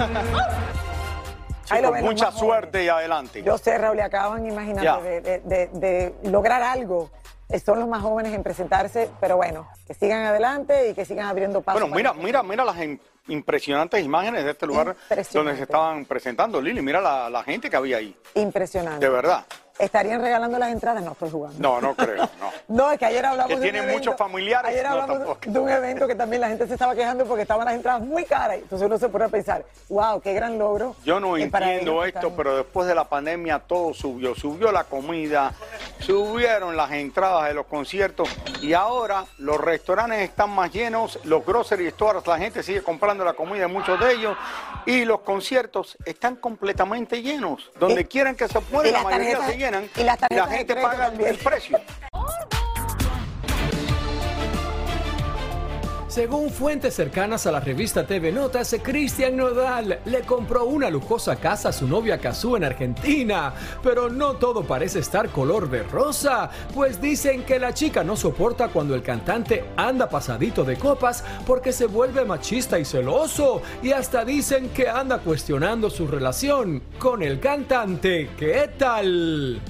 Chicos, 1.65 1.93
ven, 1.93 2.05
mucha 2.05 2.31
suerte 2.33 2.85
y 2.85 2.89
adelante. 2.89 3.43
Yo 3.43 3.57
sé, 3.57 3.79
Raúl, 3.79 3.99
acaban, 4.01 4.45
imagínate, 4.47 5.03
de, 5.03 5.21
de- 5.23 5.39
de- 5.45 5.71
de 6.21 6.31
lograr 6.31 6.63
algo. 6.63 7.11
Son 7.61 7.79
los 7.79 7.89
más 7.89 8.03
jóvenes 8.03 8.33
en 8.35 8.43
presentarse, 8.43 9.11
pero 9.21 9.37
bueno, 9.37 9.69
que 9.87 9.95
sigan 9.95 10.25
adelante 10.25 10.91
y 10.91 10.95
que 10.95 11.05
sigan 11.05 11.27
abriendo 11.27 11.61
paso. 11.61 11.79
Bueno, 11.79 11.95
mira, 11.95 12.13
mira, 12.13 12.43
mira 12.43 12.65
las 12.65 12.77
im- 12.77 12.99
impresionantes 13.29 14.03
imágenes 14.05 14.45
de 14.45 14.51
este 14.53 14.67
lugar 14.67 14.97
donde 15.33 15.57
se 15.57 15.63
estaban 15.65 16.05
presentando, 16.07 16.61
Lili. 16.61 16.83
Mira 16.83 17.01
la, 17.01 17.29
la 17.31 17.43
gente 17.45 17.69
que 17.71 17.77
había 17.77 17.99
ahí. 17.99 18.17
Impresionante. 18.35 19.05
De 19.05 19.11
verdad. 19.13 19.45
¿Estarían 19.83 20.21
regalando 20.23 20.59
las 20.61 20.71
entradas? 20.71 21.03
No 21.03 21.11
estoy 21.13 21.29
jugando. 21.31 21.59
No, 21.59 21.81
no 21.81 21.95
creo. 21.97 22.23
No. 22.39 22.53
No, 22.69 22.91
es 22.93 22.99
que 22.99 23.05
ayer 23.05 23.27
hablamos 23.27 23.53
Que 23.55 23.61
de 23.61 23.69
un 23.71 23.77
evento- 23.77 23.93
muchos 23.99 24.17
familiares, 24.17 24.71
Ayer 24.71 24.87
hablamos 24.87 25.41
de 25.41 25.59
un 25.59 25.69
evento 25.69 26.07
que 26.07 26.15
también 26.15 26.41
la 26.41 26.49
gente 26.49 26.67
se 26.67 26.73
estaba 26.75 26.95
quejando 26.95 27.25
porque 27.27 27.43
estaban 27.43 27.67
las 27.67 27.75
entradas 27.75 28.01
muy 28.01 28.25
caras. 28.25 28.57
Entonces 28.59 28.87
uno 28.87 28.97
se 28.99 29.09
pone 29.09 29.25
a 29.25 29.29
pensar, 29.29 29.65
wow, 29.91 30.21
qué 30.23 30.33
gran 30.33 30.59
logro. 30.59 30.95
Yo 31.05 31.19
no 31.21 31.37
entiendo 31.37 32.05
esto, 32.05 32.19
están- 32.19 32.37
pero 32.37 32.57
después 32.57 32.87
de 32.87 32.95
la 32.95 33.05
pandemia 33.09 33.59
todo 33.59 33.93
subió. 33.93 34.35
Subió 34.35 34.71
la 34.73 34.85
comida, 34.85 35.53
subieron 35.99 36.77
las 36.77 36.91
entradas 36.93 37.49
de 37.49 37.55
los 37.55 37.67
conciertos 37.67 38.29
y 38.63 38.73
ahora 38.73 39.25
los 39.39 39.61
restaurantes 39.61 40.21
están 40.21 40.51
más 40.51 40.73
llenos, 40.73 41.19
los 41.25 41.45
grocery 41.45 41.91
stores, 41.91 42.27
la 42.27 42.39
gente 42.39 42.63
sigue 42.63 42.83
comprando 42.83 43.25
la 43.25 43.35
comida 43.35 43.65
en 43.65 43.73
muchos 43.73 43.99
de 44.01 44.13
ellos 44.13 44.37
y 44.87 45.05
los 45.05 45.21
conciertos 45.21 45.97
están 46.05 46.37
completamente 46.37 47.21
llenos. 47.23 47.71
Donde 47.79 48.07
quieran 48.07 48.35
que 48.35 48.49
se 48.49 48.59
y 48.59 48.63
pueda, 48.63 48.91
la 48.93 49.03
mayoría 49.03 49.41
se 49.47 49.57
llenan 49.73 49.89
y 50.31 50.35
de 50.35 50.57
gente 50.57 50.77
paga 50.77 51.07
el 51.07 51.39
precio. 51.39 51.81
Según 56.13 56.51
fuentes 56.51 56.93
cercanas 56.93 57.47
a 57.47 57.53
la 57.53 57.61
revista 57.61 58.07
TV 58.07 58.33
Notas, 58.33 58.77
Cristian 58.83 59.35
Nodal 59.35 59.99
le 60.05 60.21
compró 60.21 60.67
una 60.67 60.91
lujosa 60.91 61.37
casa 61.37 61.71
a 61.71 61.73
su 61.73 61.89
novia 61.89 62.19
Cazú 62.19 62.55
en 62.55 62.65
Argentina. 62.65 63.55
Pero 63.83 64.11
no 64.11 64.35
todo 64.35 64.63
parece 64.63 64.99
estar 64.99 65.31
color 65.31 65.71
de 65.71 65.83
rosa, 65.85 66.51
pues 66.75 67.01
dicen 67.01 67.45
que 67.45 67.59
la 67.59 67.73
chica 67.73 68.05
no 68.05 68.15
soporta 68.15 68.69
cuando 68.69 68.95
el 68.95 69.03
cantante 69.03 69.65
anda 69.75 70.11
pasadito 70.11 70.65
de 70.65 70.77
copas 70.77 71.25
porque 71.47 71.73
se 71.73 71.87
vuelve 71.87 72.27
machista 72.27 72.79
y 72.79 72.85
celoso. 72.85 73.63
Y 73.83 73.93
hasta 73.93 74.23
dicen 74.23 74.69
que 74.69 74.91
anda 74.91 75.21
cuestionando 75.21 75.89
su 75.89 76.07
relación 76.07 76.83
con 76.99 77.23
el 77.23 77.41
cantante. 77.41 78.29
¿Qué 78.37 78.71
tal? 78.77 79.63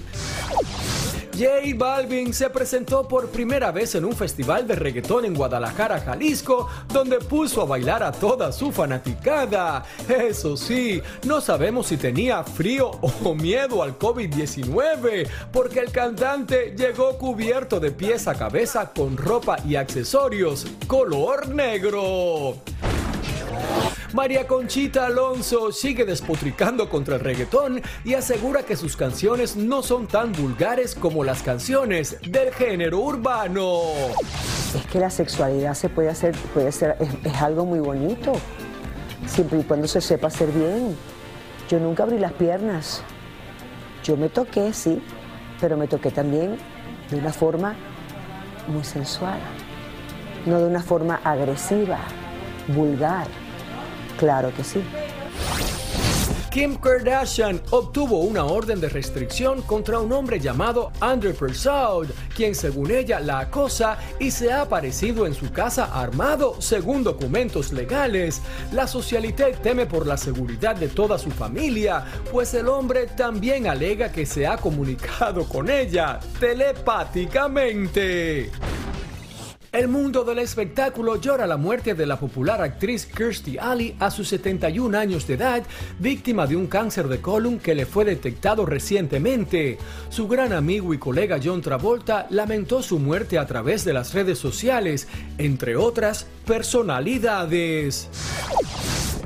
J 1.34 1.74
Balvin 1.76 2.34
se 2.34 2.50
presentó 2.50 3.08
por 3.08 3.28
primera 3.28 3.72
vez 3.72 3.94
en 3.94 4.04
un 4.04 4.12
festival 4.12 4.66
de 4.66 4.76
reggaetón 4.76 5.24
en 5.24 5.34
Guadalajara, 5.34 6.00
Jalisco, 6.00 6.68
donde 6.92 7.18
puso 7.18 7.62
a 7.62 7.64
bailar 7.64 8.02
a 8.02 8.12
toda 8.12 8.52
su 8.52 8.70
fanaticada. 8.70 9.84
Eso 10.08 10.56
sí, 10.56 11.02
no 11.26 11.40
sabemos 11.40 11.86
si 11.86 11.96
tenía 11.96 12.44
frío 12.44 12.90
o 13.24 13.34
miedo 13.34 13.82
al 13.82 13.98
COVID-19, 13.98 15.26
porque 15.50 15.80
el 15.80 15.90
cantante 15.90 16.74
llegó 16.76 17.16
cubierto 17.16 17.80
de 17.80 17.90
pies 17.90 18.28
a 18.28 18.34
cabeza 18.34 18.92
con 18.92 19.16
ropa 19.16 19.56
y 19.66 19.76
accesorios 19.76 20.66
color 20.86 21.48
negro. 21.48 22.56
María 24.12 24.46
Conchita 24.46 25.06
Alonso 25.06 25.72
sigue 25.72 26.04
despotricando 26.04 26.88
contra 26.90 27.16
el 27.16 27.20
reggaetón 27.22 27.80
y 28.04 28.14
asegura 28.14 28.62
que 28.62 28.76
sus 28.76 28.96
canciones 28.96 29.56
no 29.56 29.82
son 29.82 30.06
tan 30.06 30.32
vulgares 30.32 30.94
como 30.94 31.24
las 31.24 31.42
canciones 31.42 32.18
del 32.20 32.52
género 32.52 32.98
urbano. 32.98 33.80
Es 34.76 34.86
que 34.90 34.98
la 34.98 35.10
sexualidad 35.10 35.74
se 35.74 35.88
puede 35.88 36.10
hacer, 36.10 36.34
puede 36.52 36.72
ser, 36.72 36.96
es, 37.00 37.08
es 37.24 37.42
algo 37.42 37.64
muy 37.64 37.80
bonito. 37.80 38.32
siempre 39.26 39.60
y 39.60 39.62
cuando 39.62 39.88
se 39.88 40.00
sepa 40.00 40.26
hacer 40.28 40.50
bien. 40.50 40.96
Yo 41.68 41.78
nunca 41.78 42.02
abrí 42.02 42.18
las 42.18 42.32
piernas. 42.32 43.02
Yo 44.04 44.16
me 44.16 44.28
toqué, 44.28 44.72
sí, 44.72 45.00
pero 45.60 45.76
me 45.76 45.86
toqué 45.86 46.10
también 46.10 46.58
de 47.10 47.16
una 47.16 47.32
forma 47.32 47.74
muy 48.68 48.84
sensual, 48.84 49.38
no 50.44 50.58
de 50.58 50.66
una 50.66 50.82
forma 50.82 51.20
agresiva, 51.24 51.98
vulgar. 52.68 53.26
Claro 54.18 54.52
que 54.54 54.64
sí. 54.64 54.82
Kim 56.52 56.76
Kardashian 56.76 57.60
obtuvo 57.70 58.20
una 58.20 58.44
orden 58.44 58.78
de 58.78 58.90
restricción 58.90 59.62
contra 59.62 59.98
un 60.00 60.12
hombre 60.12 60.38
llamado 60.38 60.92
Andrew 61.00 61.34
Persaud, 61.34 62.08
quien 62.36 62.54
según 62.54 62.90
ella 62.90 63.20
la 63.20 63.38
acosa 63.38 63.96
y 64.20 64.30
se 64.30 64.52
ha 64.52 64.60
aparecido 64.60 65.26
en 65.26 65.32
su 65.32 65.50
casa 65.50 65.86
armado 65.86 66.60
según 66.60 67.04
documentos 67.04 67.72
legales. 67.72 68.42
La 68.70 68.86
socialité 68.86 69.56
teme 69.62 69.86
por 69.86 70.06
la 70.06 70.18
seguridad 70.18 70.76
de 70.76 70.88
toda 70.88 71.16
su 71.16 71.30
familia, 71.30 72.04
pues 72.30 72.52
el 72.52 72.68
hombre 72.68 73.06
también 73.06 73.66
alega 73.66 74.12
que 74.12 74.26
se 74.26 74.46
ha 74.46 74.58
comunicado 74.58 75.44
con 75.44 75.70
ella 75.70 76.20
telepáticamente. 76.38 78.50
El 79.72 79.88
mundo 79.88 80.22
del 80.22 80.38
espectáculo 80.40 81.16
llora 81.16 81.46
la 81.46 81.56
muerte 81.56 81.94
de 81.94 82.04
la 82.04 82.20
popular 82.20 82.60
actriz 82.60 83.06
Kirstie 83.06 83.58
Alley 83.58 83.96
a 84.00 84.10
sus 84.10 84.28
71 84.28 84.98
años 84.98 85.26
de 85.26 85.32
edad, 85.32 85.62
víctima 85.98 86.46
de 86.46 86.56
un 86.56 86.66
cáncer 86.66 87.08
de 87.08 87.22
colon 87.22 87.58
que 87.58 87.74
le 87.74 87.86
fue 87.86 88.04
detectado 88.04 88.66
recientemente. 88.66 89.78
Su 90.10 90.28
gran 90.28 90.52
amigo 90.52 90.92
y 90.92 90.98
colega 90.98 91.40
John 91.42 91.62
Travolta 91.62 92.26
lamentó 92.28 92.82
su 92.82 92.98
muerte 92.98 93.38
a 93.38 93.46
través 93.46 93.82
de 93.86 93.94
las 93.94 94.12
redes 94.12 94.38
sociales, 94.38 95.08
entre 95.38 95.74
otras 95.74 96.26
personalidades. 96.44 98.10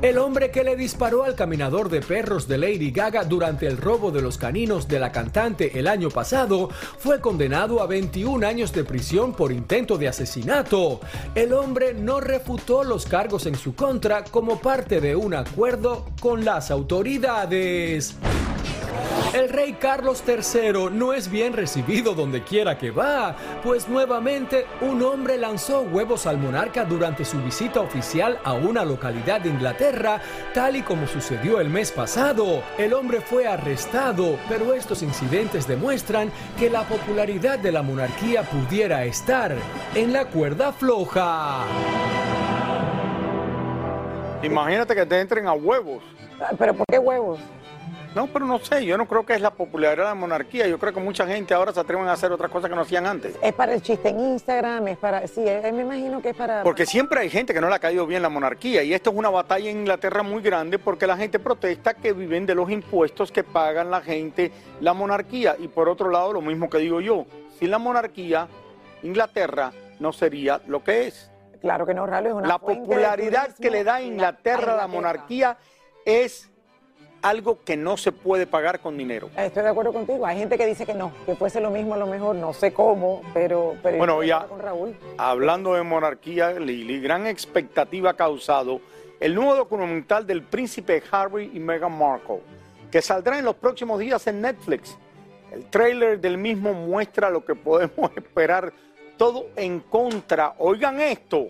El 0.01 0.19
hombre 0.19 0.51
que 0.51 0.63
le 0.63 0.75
disparó 0.75 1.23
al 1.23 1.33
caminador 1.33 1.89
de 1.89 2.01
perros 2.01 2.47
de 2.47 2.59
Lady 2.59 2.91
Gaga 2.91 3.23
durante 3.23 3.65
el 3.65 3.77
robo 3.77 4.11
de 4.11 4.21
los 4.21 4.37
caninos 4.37 4.87
de 4.87 4.99
la 4.99 5.11
cantante 5.11 5.79
el 5.79 5.87
año 5.87 6.09
pasado 6.09 6.69
fue 6.99 7.19
condenado 7.19 7.81
a 7.81 7.87
21 7.87 8.45
años 8.45 8.71
de 8.73 8.83
prisión 8.83 9.33
por 9.33 9.51
intento 9.51 9.97
de 9.97 10.07
asesinato. 10.07 10.99
El 11.33 11.51
hombre 11.51 11.95
no 11.95 12.19
refutó 12.19 12.83
los 12.83 13.07
cargos 13.07 13.47
en 13.47 13.55
su 13.55 13.73
contra 13.73 14.23
como 14.23 14.61
parte 14.61 15.01
de 15.01 15.15
un 15.15 15.33
acuerdo 15.33 16.05
con 16.21 16.45
las 16.45 16.69
autoridades. 16.69 18.15
El 19.33 19.49
rey 19.49 19.73
Carlos 19.73 20.23
III 20.25 20.89
no 20.91 21.13
es 21.13 21.29
bien 21.29 21.51
recibido 21.53 22.13
donde 22.13 22.43
quiera 22.43 22.77
que 22.77 22.91
va, 22.91 23.35
pues 23.61 23.89
nuevamente 23.89 24.65
un 24.81 25.03
hombre 25.03 25.37
lanzó 25.37 25.81
huevos 25.81 26.25
al 26.25 26.37
monarca 26.37 26.85
durante 26.85 27.25
su 27.25 27.37
visita 27.41 27.81
oficial 27.81 28.39
a 28.45 28.53
una 28.53 28.85
localidad 28.85 29.41
de 29.41 29.49
Inglaterra, 29.49 30.21
tal 30.53 30.77
y 30.77 30.81
como 30.81 31.07
sucedió 31.07 31.59
el 31.59 31.69
mes 31.69 31.91
pasado. 31.91 32.63
El 32.77 32.93
hombre 32.93 33.19
fue 33.19 33.47
arrestado, 33.47 34.39
pero 34.47 34.73
estos 34.73 35.03
incidentes 35.03 35.67
demuestran 35.67 36.31
que 36.57 36.69
la 36.69 36.83
popularidad 36.83 37.59
de 37.59 37.73
la 37.73 37.83
monarquía 37.83 38.43
pudiera 38.43 39.03
estar 39.03 39.55
en 39.93 40.13
la 40.13 40.25
cuerda 40.25 40.71
floja. 40.71 41.65
Imagínate 44.41 44.95
que 44.95 45.05
te 45.05 45.19
entren 45.19 45.47
a 45.47 45.53
huevos. 45.53 46.01
¿Pero 46.57 46.75
por 46.75 46.85
qué 46.87 46.99
huevos? 46.99 47.39
No, 48.15 48.27
pero 48.27 48.45
no 48.45 48.59
sé, 48.59 48.83
yo 48.85 48.97
no 48.97 49.07
creo 49.07 49.25
que 49.25 49.33
es 49.33 49.41
la 49.41 49.51
popularidad 49.51 50.05
de 50.05 50.09
la 50.09 50.15
monarquía. 50.15 50.67
Yo 50.67 50.79
creo 50.79 50.93
que 50.93 50.99
mucha 50.99 51.27
gente 51.27 51.53
ahora 51.53 51.71
se 51.71 51.79
atreven 51.79 52.07
a 52.07 52.13
hacer 52.13 52.31
otras 52.31 52.51
cosas 52.51 52.69
que 52.69 52.75
no 52.75 52.81
hacían 52.81 53.05
antes. 53.05 53.35
Es 53.41 53.53
para 53.53 53.73
el 53.73 53.81
chiste 53.81 54.09
en 54.09 54.19
Instagram, 54.19 54.87
es 54.87 54.97
para... 54.97 55.27
Sí, 55.27 55.43
eh, 55.45 55.71
me 55.73 55.83
imagino 55.83 56.21
que 56.21 56.29
es 56.29 56.35
para... 56.35 56.63
Porque 56.63 56.85
siempre 56.85 57.19
hay 57.19 57.29
gente 57.29 57.53
que 57.53 57.61
no 57.61 57.69
le 57.69 57.75
ha 57.75 57.79
caído 57.79 58.07
bien 58.07 58.21
la 58.21 58.29
monarquía 58.29 58.83
y 58.83 58.93
esto 58.93 59.11
es 59.11 59.15
una 59.15 59.29
batalla 59.29 59.69
en 59.69 59.79
Inglaterra 59.79 60.23
muy 60.23 60.41
grande 60.41 60.79
porque 60.79 61.05
la 61.05 61.17
gente 61.17 61.39
protesta 61.39 61.93
que 61.93 62.13
viven 62.13 62.45
de 62.45 62.55
los 62.55 62.69
impuestos 62.71 63.31
que 63.31 63.43
pagan 63.43 63.91
la 63.91 64.01
gente, 64.01 64.51
la 64.81 64.93
monarquía. 64.93 65.55
Y 65.59 65.67
por 65.67 65.89
otro 65.89 66.09
lado, 66.09 66.33
lo 66.33 66.41
mismo 66.41 66.69
que 66.69 66.79
digo 66.79 67.01
yo, 67.01 67.25
sin 67.59 67.71
la 67.71 67.77
monarquía, 67.77 68.47
Inglaterra 69.03 69.71
no 69.99 70.13
sería 70.13 70.61
lo 70.67 70.83
que 70.83 71.07
es. 71.07 71.31
Claro 71.61 71.85
que 71.85 71.93
no, 71.93 72.05
Ralo, 72.05 72.29
es 72.29 72.35
una 72.35 72.47
La 72.47 72.59
popularidad 72.59 73.55
que 73.55 73.71
le 73.71 73.83
da 73.83 73.95
a 73.95 73.97
turismo 73.97 74.13
Inglaterra 74.13 74.75
la 74.75 74.87
monarquía 74.87 75.57
es 76.05 76.49
algo 77.21 77.59
que 77.63 77.77
no 77.77 77.97
se 77.97 78.11
puede 78.11 78.47
pagar 78.47 78.79
con 78.79 78.97
dinero. 78.97 79.29
Estoy 79.35 79.63
de 79.63 79.69
acuerdo 79.69 79.93
contigo. 79.93 80.25
Hay 80.25 80.37
gente 80.37 80.57
que 80.57 80.65
dice 80.65 80.85
que 80.85 80.93
no, 80.93 81.11
que 81.25 81.35
fuese 81.35 81.59
lo 81.59 81.71
mismo 81.71 81.93
a 81.93 81.97
lo 81.97 82.07
mejor, 82.07 82.35
no 82.35 82.53
sé 82.53 82.73
cómo, 82.73 83.21
pero... 83.33 83.75
pero 83.83 83.97
Bueno, 83.97 84.23
ya 84.23 84.45
con 84.45 84.59
Raúl. 84.59 84.95
hablando 85.17 85.73
de 85.73 85.83
monarquía, 85.83 86.51
Lili, 86.51 86.99
gran 86.99 87.27
expectativa 87.27 88.11
ha 88.11 88.15
causado 88.15 88.81
el 89.19 89.33
nuevo 89.33 89.55
documental 89.55 90.27
del 90.27 90.43
príncipe 90.43 91.01
Harry 91.11 91.51
y 91.53 91.59
Meghan 91.59 91.97
Markle, 91.97 92.41
que 92.91 93.01
saldrá 93.01 93.39
en 93.39 93.45
los 93.45 93.55
próximos 93.55 93.99
días 93.99 94.25
en 94.27 94.41
Netflix. 94.41 94.97
El 95.51 95.65
tráiler 95.65 96.19
del 96.19 96.37
mismo 96.37 96.73
muestra 96.73 97.29
lo 97.29 97.43
que 97.43 97.55
podemos 97.55 98.11
esperar, 98.15 98.71
todo 99.17 99.47
en 99.55 99.79
contra. 99.79 100.53
Oigan 100.59 101.01
esto, 101.01 101.47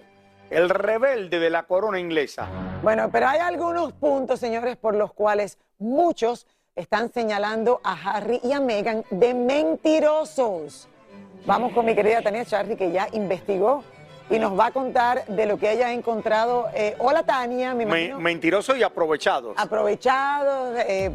el 0.49 0.69
rebelde 0.69 1.39
de 1.39 1.49
la 1.49 1.63
corona 1.63 1.99
inglesa. 1.99 2.47
Bueno, 2.83 3.09
pero 3.11 3.27
hay 3.27 3.39
algunos 3.39 3.93
puntos, 3.93 4.39
señores, 4.39 4.77
por 4.77 4.95
los 4.95 5.13
cuales 5.13 5.57
muchos 5.79 6.47
están 6.75 7.11
señalando 7.11 7.81
a 7.83 7.93
Harry 7.93 8.39
y 8.43 8.53
a 8.53 8.59
Meghan 8.59 9.03
de 9.09 9.33
mentirosos. 9.33 10.87
Vamos 11.45 11.73
con 11.73 11.85
mi 11.85 11.95
querida 11.95 12.21
Tania 12.21 12.45
Charry, 12.45 12.75
que 12.75 12.91
ya 12.91 13.07
investigó 13.13 13.83
y 14.29 14.37
nos 14.39 14.57
va 14.59 14.67
a 14.67 14.71
contar 14.71 15.25
de 15.27 15.45
lo 15.45 15.57
que 15.57 15.71
ella 15.71 15.87
ha 15.87 15.93
encontrado. 15.93 16.67
Eh, 16.73 16.95
hola, 16.99 17.23
Tania, 17.23 17.73
me 17.73 17.85
Me- 17.85 18.01
imagino. 18.03 18.19
mentirosos 18.19 18.77
y 18.77 18.83
aprovechados. 18.83 19.53
aprovechados, 19.57 20.77
eh, 20.87 21.11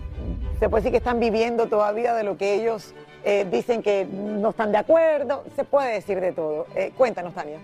se 0.59 0.69
puede 0.69 0.81
decir 0.83 0.93
que 0.93 0.99
están 0.99 1.21
viviendo 1.21 1.67
todavía 1.69 2.15
de 2.15 2.23
lo 2.25 2.37
que 2.37 2.55
ellos 2.55 2.95
eh, 3.25 3.47
dicen 3.51 3.83
que 3.83 4.05
no 4.11 4.51
están 4.51 4.73
de 4.73 4.79
acuerdo, 4.79 5.45
se 5.55 5.63
puede 5.65 5.93
decir 5.93 6.21
de 6.21 6.33
todo. 6.33 6.67
Cuéntanos, 6.97 7.35
Tania. 7.35 7.59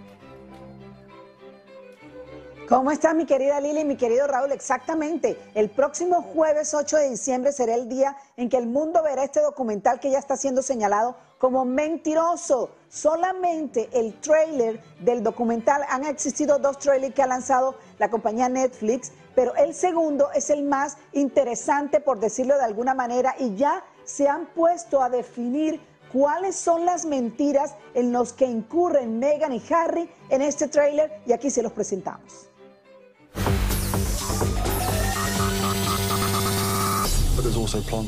¿Cómo 2.68 2.90
está 2.90 3.14
mi 3.14 3.24
querida 3.24 3.62
Lili 3.62 3.80
y 3.80 3.84
mi 3.86 3.96
querido 3.96 4.26
Raúl? 4.26 4.52
Exactamente. 4.52 5.38
El 5.54 5.70
próximo 5.70 6.20
jueves 6.20 6.74
8 6.74 6.98
de 6.98 7.08
diciembre 7.08 7.50
será 7.50 7.74
el 7.74 7.88
día 7.88 8.14
en 8.36 8.50
que 8.50 8.58
el 8.58 8.66
mundo 8.66 9.02
verá 9.02 9.24
este 9.24 9.40
documental 9.40 9.98
que 10.00 10.10
ya 10.10 10.18
está 10.18 10.36
siendo 10.36 10.60
señalado 10.60 11.16
como 11.38 11.64
mentiroso. 11.64 12.68
Solamente 12.90 13.88
el 13.94 14.20
trailer 14.20 14.82
del 15.00 15.22
documental, 15.22 15.82
han 15.88 16.04
existido 16.04 16.58
dos 16.58 16.78
trailers 16.78 17.14
que 17.14 17.22
ha 17.22 17.26
lanzado 17.26 17.74
la 17.98 18.10
compañía 18.10 18.50
Netflix, 18.50 19.12
pero 19.34 19.56
el 19.56 19.72
segundo 19.72 20.30
es 20.34 20.50
el 20.50 20.62
más 20.62 20.98
interesante, 21.14 22.00
por 22.00 22.20
decirlo 22.20 22.54
de 22.58 22.64
alguna 22.64 22.92
manera, 22.92 23.34
y 23.38 23.54
ya 23.56 23.82
se 24.04 24.28
han 24.28 24.44
puesto 24.44 25.02
a 25.02 25.08
definir 25.08 25.80
cuáles 26.12 26.54
son 26.54 26.84
las 26.84 27.06
mentiras 27.06 27.76
en 27.94 28.12
los 28.12 28.34
que 28.34 28.44
incurren 28.44 29.18
Meghan 29.18 29.54
y 29.54 29.62
Harry 29.70 30.10
en 30.28 30.42
este 30.42 30.68
tráiler 30.68 31.22
y 31.24 31.32
aquí 31.32 31.48
se 31.48 31.62
los 31.62 31.72
presentamos. 31.72 32.47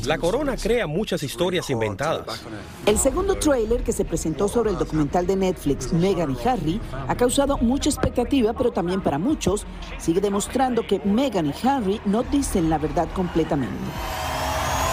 La 0.05 0.17
corona 0.17 0.57
crea 0.57 0.87
muchas 0.87 1.23
historias 1.23 1.69
inventadas. 1.69 2.43
El 2.85 2.97
segundo 2.97 3.35
tráiler 3.35 3.81
que 3.81 3.93
se 3.93 4.03
presentó 4.03 4.47
sobre 4.47 4.71
el 4.71 4.77
documental 4.77 5.25
de 5.25 5.37
Netflix 5.37 5.93
Meghan 5.93 6.31
y 6.31 6.47
Harry 6.47 6.81
ha 7.07 7.15
causado 7.15 7.57
mucha 7.57 7.89
expectativa, 7.89 8.51
pero 8.53 8.71
también 8.71 9.01
para 9.01 9.17
muchos 9.17 9.65
sigue 9.99 10.19
demostrando 10.19 10.85
que 10.85 10.99
Meghan 10.99 11.45
y 11.47 11.67
Harry 11.67 12.01
no 12.05 12.23
dicen 12.23 12.69
la 12.69 12.77
verdad 12.77 13.07
completamente. 13.13 13.77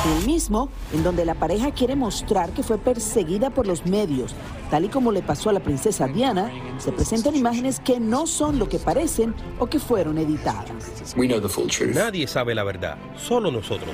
El 0.07 0.27
mismo, 0.27 0.69
en 0.93 1.03
donde 1.03 1.25
la 1.25 1.35
pareja 1.35 1.73
quiere 1.73 1.97
mostrar 1.97 2.51
que 2.51 2.63
fue 2.63 2.79
perseguida 2.79 3.51
por 3.51 3.67
los 3.67 3.85
medios, 3.85 4.33
tal 4.71 4.85
y 4.85 4.89
como 4.89 5.11
le 5.11 5.23
pasó 5.23 5.51
a 5.51 5.53
la 5.53 5.61
princesa 5.61 6.07
Diana, 6.07 6.53
se 6.79 6.93
presentan 6.93 7.35
imágenes 7.35 7.81
que 7.81 7.99
no 7.99 8.29
son 8.29 8.61
lo 8.61 8.69
que 8.69 8.79
parecen 8.79 9.35
o 9.59 9.67
que 9.67 9.81
fueron 9.81 10.17
editadas. 10.19 10.71
Nadie 11.93 12.29
sabe 12.29 12.55
la 12.55 12.63
verdad, 12.63 12.97
solo 13.17 13.51
nosotros. 13.51 13.91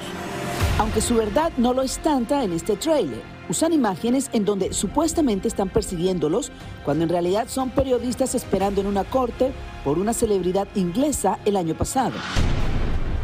Aunque 0.79 1.01
su 1.01 1.15
verdad 1.15 1.53
no 1.57 1.73
lo 1.73 1.81
es 1.81 1.99
tanta 1.99 2.45
en 2.45 2.53
este 2.53 2.77
trailer. 2.77 3.23
Usan 3.49 3.73
imágenes 3.73 4.29
en 4.35 4.45
donde 4.45 4.75
supuestamente 4.75 5.49
están 5.49 5.71
persiguiéndolos, 5.71 6.53
cuando 6.85 7.05
en 7.05 7.11
realidad 7.11 7.47
son 7.49 7.71
periodistas 7.71 8.35
esperando 8.35 8.83
en 8.83 8.89
una 8.89 9.05
corte 9.05 9.53
por 9.85 9.99
una 9.99 10.13
celebridad 10.13 10.69
inglesa 10.75 11.39
el 11.47 11.57
año 11.57 11.75
pasado. 11.75 12.15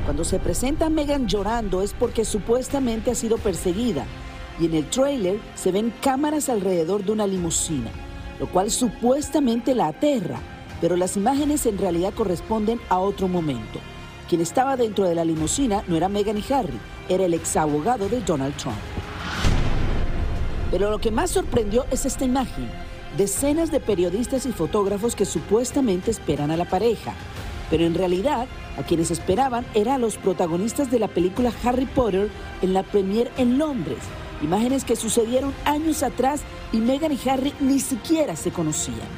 Cuando 0.05 0.25
se 0.25 0.39
presenta 0.39 0.87
a 0.87 0.91
Meghan 0.91 1.29
llorando 1.29 1.83
es 1.83 1.93
porque 1.93 2.25
supuestamente 2.25 3.11
ha 3.11 3.15
sido 3.15 3.39
perseguida 3.39 4.07
y 4.59 4.67
en 4.67 4.75
el 4.75 4.91
trailer 4.91 5.39
se 5.55 5.73
ven 5.73 5.93
cámaras 6.01 6.49
alrededor 6.49 7.05
de 7.05 7.13
una 7.13 7.27
limusina, 7.27 7.91
lo 8.39 8.47
cual 8.49 8.71
supuestamente 8.71 9.75
la 9.75 9.89
aterra, 9.89 10.41
pero 10.81 10.97
las 10.97 11.17
imágenes 11.17 11.67
en 11.67 11.79
realidad 11.79 12.13
corresponden 12.15 12.81
a 12.89 12.99
otro 12.99 13.29
momento. 13.29 13.79
Quien 14.29 14.41
estaba 14.41 14.77
dentro 14.77 15.09
de 15.09 15.15
la 15.15 15.25
limusina 15.25 15.83
no 15.87 15.97
era 15.97 16.09
Meghan 16.09 16.39
y 16.39 16.53
Harry, 16.53 16.79
era 17.09 17.25
el 17.25 17.35
ex 17.35 17.57
abogado 17.57 18.09
de 18.09 18.21
Donald 18.21 18.57
Trump. 18.57 18.79
Pero 20.71 20.91
lo 20.91 20.99
que 20.99 21.11
más 21.11 21.31
sorprendió 21.31 21.85
es 21.91 22.07
esta 22.07 22.25
imagen. 22.25 22.71
Decenas 23.17 23.73
de 23.73 23.81
periodistas 23.81 24.47
y 24.47 24.53
fotógrafos 24.53 25.17
que 25.17 25.25
supuestamente 25.25 26.13
esperan 26.13 26.53
a 26.53 26.57
la 26.57 26.65
pareja. 26.65 27.15
Pero 27.71 27.85
en 27.85 27.95
realidad 27.95 28.47
a 28.77 28.83
quienes 28.83 29.11
esperaban 29.11 29.65
eran 29.75 30.01
los 30.01 30.17
protagonistas 30.17 30.91
de 30.91 30.99
la 30.99 31.09
película 31.09 31.53
Harry 31.65 31.87
Potter 31.87 32.29
en 32.61 32.75
la 32.75 32.83
premiere 32.83 33.31
en 33.39 33.59
Londres. 33.59 33.99
Imágenes 34.43 34.85
que 34.85 34.97
sucedieron 34.97 35.55
años 35.65 36.03
atrás 36.03 36.43
y 36.73 36.79
Meghan 36.79 37.13
y 37.13 37.29
Harry 37.29 37.53
ni 37.61 37.79
siquiera 37.79 38.37
se 38.37 38.51
conocían. 38.51 39.09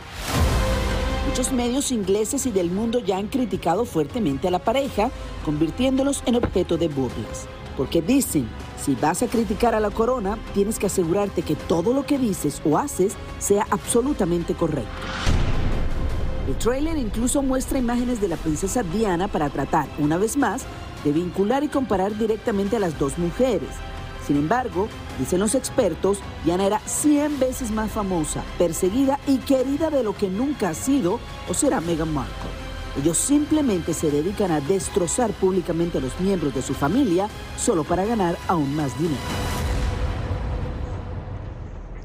Muchos 1.28 1.52
medios 1.52 1.92
ingleses 1.92 2.44
y 2.46 2.50
del 2.50 2.70
mundo 2.70 2.98
ya 2.98 3.16
han 3.16 3.28
criticado 3.28 3.84
fuertemente 3.84 4.48
a 4.48 4.50
la 4.50 4.58
pareja, 4.58 5.10
convirtiéndolos 5.44 6.22
en 6.26 6.36
objeto 6.36 6.76
de 6.76 6.88
burlas. 6.88 7.46
Porque 7.76 8.02
dicen, 8.02 8.48
si 8.82 8.94
vas 8.96 9.22
a 9.22 9.28
criticar 9.28 9.74
a 9.74 9.80
la 9.80 9.90
corona, 9.90 10.36
tienes 10.52 10.78
que 10.78 10.86
asegurarte 10.86 11.42
que 11.42 11.54
todo 11.54 11.94
lo 11.94 12.04
que 12.04 12.18
dices 12.18 12.60
o 12.64 12.76
haces 12.76 13.14
sea 13.38 13.66
absolutamente 13.70 14.54
correcto. 14.54 14.90
El 16.48 16.56
trailer 16.56 16.96
incluso 16.96 17.40
muestra 17.42 17.78
imágenes 17.78 18.20
de 18.20 18.28
la 18.28 18.36
princesa 18.36 18.82
Diana 18.82 19.28
para 19.28 19.48
tratar, 19.48 19.88
una 19.98 20.16
vez 20.16 20.36
más, 20.36 20.64
de 21.04 21.12
vincular 21.12 21.62
y 21.62 21.68
comparar 21.68 22.16
directamente 22.18 22.76
a 22.76 22.80
las 22.80 22.98
dos 22.98 23.16
mujeres. 23.16 23.68
Sin 24.26 24.36
embargo, 24.36 24.88
dicen 25.18 25.40
los 25.40 25.54
expertos, 25.54 26.18
Diana 26.44 26.66
era 26.66 26.80
100 26.80 27.38
veces 27.38 27.70
más 27.70 27.90
famosa, 27.92 28.42
perseguida 28.58 29.18
y 29.26 29.38
querida 29.38 29.90
de 29.90 30.02
lo 30.02 30.16
que 30.16 30.28
nunca 30.28 30.70
ha 30.70 30.74
sido 30.74 31.20
o 31.48 31.54
será 31.54 31.80
Meghan 31.80 32.12
Markle. 32.12 32.50
Ellos 33.00 33.18
simplemente 33.18 33.94
se 33.94 34.10
dedican 34.10 34.50
a 34.50 34.60
destrozar 34.60 35.30
públicamente 35.30 35.98
a 35.98 36.00
los 36.00 36.18
miembros 36.20 36.54
de 36.54 36.62
su 36.62 36.74
familia 36.74 37.28
solo 37.56 37.84
para 37.84 38.04
ganar 38.04 38.36
aún 38.48 38.74
más 38.76 38.96
dinero. 38.98 39.16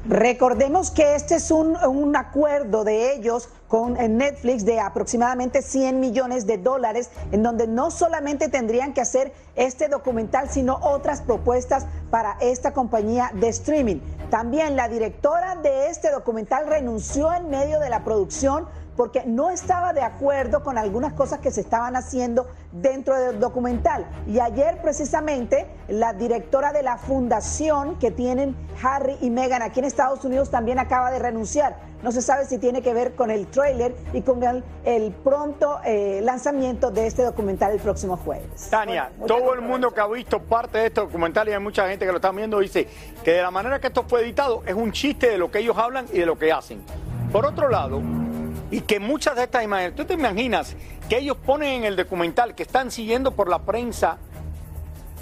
Recordemos 0.08 0.90
que 0.90 1.16
este 1.16 1.34
es 1.34 1.50
un, 1.50 1.76
un, 1.76 2.16
acuerdo 2.16 2.82
de 2.82 3.12
ellos 3.12 3.50
con 3.68 3.92
Netflix 3.92 4.64
de 4.64 4.80
aproximadamente 4.80 5.60
100 5.60 6.00
millones 6.00 6.46
de 6.46 6.56
dólares, 6.56 7.10
en 7.30 7.42
donde 7.42 7.66
no 7.66 7.90
solamente 7.90 8.48
tendrían 8.48 8.94
que 8.94 9.02
hacer 9.02 9.34
este 9.54 9.88
documental, 9.88 10.48
sino 10.48 10.76
otras 10.76 11.20
propuestas 11.20 11.84
para 12.10 12.38
esta 12.40 12.72
compañía 12.72 13.30
de 13.34 13.48
streaming. 13.48 14.00
También 14.30 14.76
la 14.76 14.88
directora 14.88 15.56
de 15.56 15.88
este 15.90 16.10
documental 16.10 16.66
renunció 16.66 17.30
en 17.34 17.50
medio 17.50 17.78
de 17.78 17.90
la 17.90 18.02
producción 18.02 18.66
porque 18.98 19.22
no 19.24 19.48
estaba 19.48 19.92
de 19.92 20.02
acuerdo 20.02 20.64
con 20.64 20.76
algunas 20.76 21.12
cosas 21.12 21.38
que 21.38 21.52
se 21.52 21.60
estaban 21.60 21.94
haciendo 21.94 22.48
dentro 22.72 23.14
del 23.14 23.38
documental. 23.38 24.04
Y 24.26 24.40
ayer 24.40 24.82
precisamente 24.82 25.68
la 25.86 26.12
directora 26.12 26.72
de 26.72 26.82
la 26.82 26.98
fundación 26.98 27.96
que 28.00 28.10
tienen 28.10 28.56
Harry 28.82 29.16
y 29.20 29.30
Meghan 29.30 29.62
aquí 29.62 29.78
en 29.78 29.84
Estados 29.86 30.24
Unidos 30.24 30.50
también 30.50 30.80
acaba 30.80 31.12
de 31.12 31.20
renunciar. 31.20 31.76
No 32.02 32.10
se 32.10 32.20
sabe 32.20 32.44
si 32.46 32.58
tiene 32.58 32.82
que 32.82 32.92
ver 32.92 33.14
con 33.14 33.30
el 33.30 33.46
trailer 33.46 33.94
y 34.12 34.22
con 34.22 34.42
el, 34.42 34.64
el 34.84 35.12
pronto 35.12 35.78
eh, 35.84 36.20
lanzamiento 36.24 36.90
de 36.90 37.06
este 37.06 37.22
documental 37.22 37.70
el 37.70 37.78
próximo 37.78 38.16
jueves. 38.16 38.68
Tania, 38.68 39.12
bueno, 39.16 39.32
todo 39.32 39.54
el 39.54 39.60
mundo 39.60 39.92
que 39.92 40.00
ha 40.00 40.08
visto 40.08 40.40
parte 40.40 40.78
de 40.78 40.86
este 40.86 41.00
documental 41.00 41.48
y 41.48 41.52
hay 41.52 41.60
mucha 41.60 41.88
gente 41.88 42.04
que 42.04 42.10
lo 42.10 42.18
está 42.18 42.32
viendo 42.32 42.58
dice 42.58 42.88
que 43.22 43.30
de 43.30 43.42
la 43.42 43.52
manera 43.52 43.78
que 43.80 43.86
esto 43.86 44.02
fue 44.08 44.22
editado 44.22 44.64
es 44.66 44.74
un 44.74 44.90
chiste 44.90 45.30
de 45.30 45.38
lo 45.38 45.52
que 45.52 45.60
ellos 45.60 45.78
hablan 45.78 46.06
y 46.12 46.18
de 46.18 46.26
lo 46.26 46.36
que 46.36 46.50
hacen. 46.50 46.82
Por 47.30 47.44
otro 47.46 47.68
lado, 47.68 48.00
y 48.70 48.82
que 48.82 49.00
muchas 49.00 49.36
de 49.36 49.44
estas 49.44 49.64
imágenes, 49.64 49.96
tú 49.96 50.04
te 50.04 50.14
imaginas 50.14 50.76
que 51.08 51.18
ellos 51.18 51.36
ponen 51.36 51.68
en 51.68 51.84
el 51.84 51.96
documental 51.96 52.54
que 52.54 52.62
están 52.62 52.90
siguiendo 52.90 53.32
por 53.32 53.48
la 53.48 53.60
prensa 53.60 54.18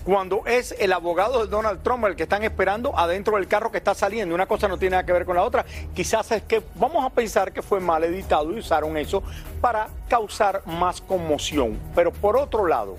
cuando 0.04 0.42
es 0.46 0.74
el 0.78 0.92
abogado 0.92 1.44
de 1.44 1.50
Donald 1.50 1.82
Trump 1.82 2.04
el 2.04 2.14
que 2.14 2.24
están 2.24 2.44
esperando 2.44 2.96
adentro 2.96 3.36
del 3.36 3.48
carro 3.48 3.72
que 3.72 3.78
está 3.78 3.92
saliendo. 3.92 4.34
Una 4.34 4.46
cosa 4.46 4.68
no 4.68 4.78
tiene 4.78 4.92
nada 4.92 5.04
que 5.04 5.12
ver 5.12 5.24
con 5.24 5.34
la 5.34 5.42
otra. 5.42 5.64
Quizás 5.94 6.30
es 6.30 6.42
que 6.42 6.62
vamos 6.76 7.04
a 7.04 7.10
pensar 7.10 7.52
que 7.52 7.60
fue 7.60 7.80
mal 7.80 8.04
editado 8.04 8.52
y 8.52 8.60
usaron 8.60 8.96
eso 8.96 9.24
para 9.60 9.88
causar 10.08 10.62
más 10.64 11.00
conmoción. 11.00 11.76
Pero 11.96 12.12
por 12.12 12.36
otro 12.36 12.66
lado, 12.66 12.96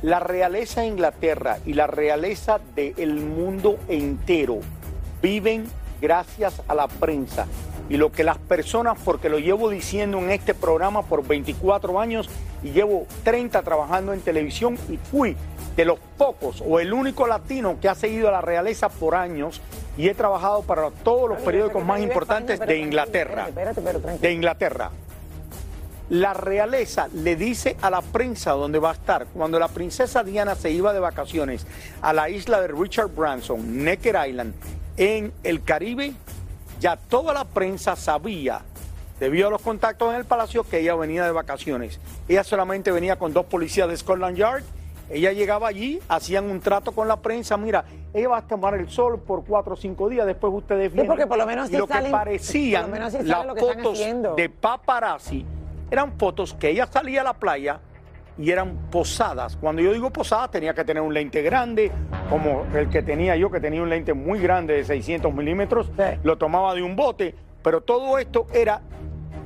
la 0.00 0.18
realeza 0.18 0.80
de 0.80 0.86
Inglaterra 0.88 1.58
y 1.66 1.74
la 1.74 1.86
realeza 1.86 2.58
del 2.74 3.16
mundo 3.16 3.78
entero 3.88 4.60
viven 5.20 5.66
gracias 6.00 6.62
a 6.66 6.74
la 6.74 6.88
prensa 6.88 7.46
y 7.92 7.98
lo 7.98 8.10
que 8.10 8.24
las 8.24 8.38
personas, 8.38 8.96
porque 9.04 9.28
lo 9.28 9.38
llevo 9.38 9.68
diciendo 9.68 10.16
en 10.16 10.30
este 10.30 10.54
programa 10.54 11.02
por 11.02 11.26
24 11.26 12.00
años 12.00 12.26
y 12.62 12.70
llevo 12.70 13.06
30 13.22 13.60
trabajando 13.60 14.14
en 14.14 14.22
televisión 14.22 14.78
y 14.88 14.96
fui 14.96 15.36
de 15.76 15.84
los 15.84 15.98
pocos 16.16 16.64
o 16.66 16.80
el 16.80 16.94
único 16.94 17.26
latino 17.26 17.76
que 17.82 17.90
ha 17.90 17.94
seguido 17.94 18.28
a 18.28 18.30
la 18.30 18.40
realeza 18.40 18.88
por 18.88 19.14
años 19.14 19.60
y 19.98 20.08
he 20.08 20.14
trabajado 20.14 20.62
para 20.62 20.88
todos 20.90 21.28
los 21.28 21.42
periódicos 21.42 21.84
más 21.84 22.00
importantes 22.00 22.60
de 22.60 22.78
Inglaterra. 22.78 23.50
De 24.18 24.32
Inglaterra. 24.32 24.90
La 26.08 26.32
realeza 26.32 27.08
le 27.12 27.36
dice 27.36 27.76
a 27.82 27.90
la 27.90 28.00
prensa 28.00 28.52
dónde 28.52 28.78
va 28.78 28.92
a 28.92 28.94
estar. 28.94 29.26
Cuando 29.34 29.58
la 29.58 29.68
princesa 29.68 30.24
Diana 30.24 30.54
se 30.54 30.70
iba 30.70 30.94
de 30.94 31.00
vacaciones 31.00 31.66
a 32.00 32.14
la 32.14 32.30
isla 32.30 32.62
de 32.62 32.68
Richard 32.68 33.08
Branson, 33.08 33.84
Necker 33.84 34.16
Island, 34.26 34.54
en 34.96 35.30
el 35.42 35.62
Caribe, 35.62 36.14
ya 36.82 36.96
toda 36.96 37.32
la 37.32 37.44
prensa 37.44 37.94
sabía, 37.94 38.62
debido 39.20 39.46
a 39.46 39.50
los 39.52 39.62
contactos 39.62 40.10
en 40.10 40.16
el 40.16 40.24
palacio, 40.24 40.64
que 40.64 40.80
ella 40.80 40.96
venía 40.96 41.24
de 41.24 41.30
vacaciones. 41.30 42.00
Ella 42.28 42.42
solamente 42.42 42.90
venía 42.90 43.16
con 43.16 43.32
dos 43.32 43.46
policías 43.46 43.88
de 43.88 43.96
Scotland 43.96 44.36
Yard. 44.36 44.64
Ella 45.08 45.32
llegaba 45.32 45.68
allí, 45.68 46.00
hacían 46.08 46.50
un 46.50 46.60
trato 46.60 46.90
con 46.90 47.06
la 47.06 47.18
prensa. 47.18 47.56
Mira, 47.56 47.84
ella 48.12 48.30
va 48.30 48.38
a 48.38 48.42
tomar 48.42 48.74
el 48.74 48.90
sol 48.90 49.20
por 49.20 49.44
cuatro 49.44 49.74
o 49.74 49.76
cinco 49.76 50.08
días. 50.08 50.26
Después 50.26 50.52
ustedes 50.52 50.92
vienen. 50.92 51.04
Sí, 51.04 51.08
porque 51.08 51.26
por 51.28 51.38
lo 51.38 51.46
menos 51.46 51.70
y 51.70 51.76
lo 51.76 51.86
salen, 51.86 52.06
que 52.06 52.10
parecían 52.10 52.82
por 52.82 52.90
lo 52.90 52.96
menos 52.96 53.12
sí 53.12 53.22
las 53.22 53.46
lo 53.46 53.54
que 53.54 53.60
fotos 53.60 53.98
de 54.36 54.48
paparazzi 54.48 55.46
eran 55.88 56.18
fotos 56.18 56.54
que 56.54 56.70
ella 56.70 56.88
salía 56.90 57.20
a 57.20 57.24
la 57.24 57.34
playa 57.34 57.78
y 58.38 58.50
eran 58.50 58.76
posadas. 58.90 59.56
Cuando 59.56 59.82
yo 59.82 59.92
digo 59.92 60.10
posadas, 60.10 60.50
tenía 60.50 60.74
que 60.74 60.84
tener 60.84 61.02
un 61.02 61.12
lente 61.14 61.42
grande, 61.42 61.90
como 62.30 62.66
el 62.74 62.88
que 62.88 63.02
tenía 63.02 63.36
yo, 63.36 63.50
que 63.50 63.60
tenía 63.60 63.82
un 63.82 63.90
lente 63.90 64.14
muy 64.14 64.38
grande 64.40 64.74
de 64.74 64.84
600 64.84 65.32
milímetros, 65.34 65.90
lo 66.22 66.38
tomaba 66.38 66.74
de 66.74 66.82
un 66.82 66.96
bote, 66.96 67.34
pero 67.62 67.80
todo 67.82 68.18
esto 68.18 68.46
era 68.54 68.80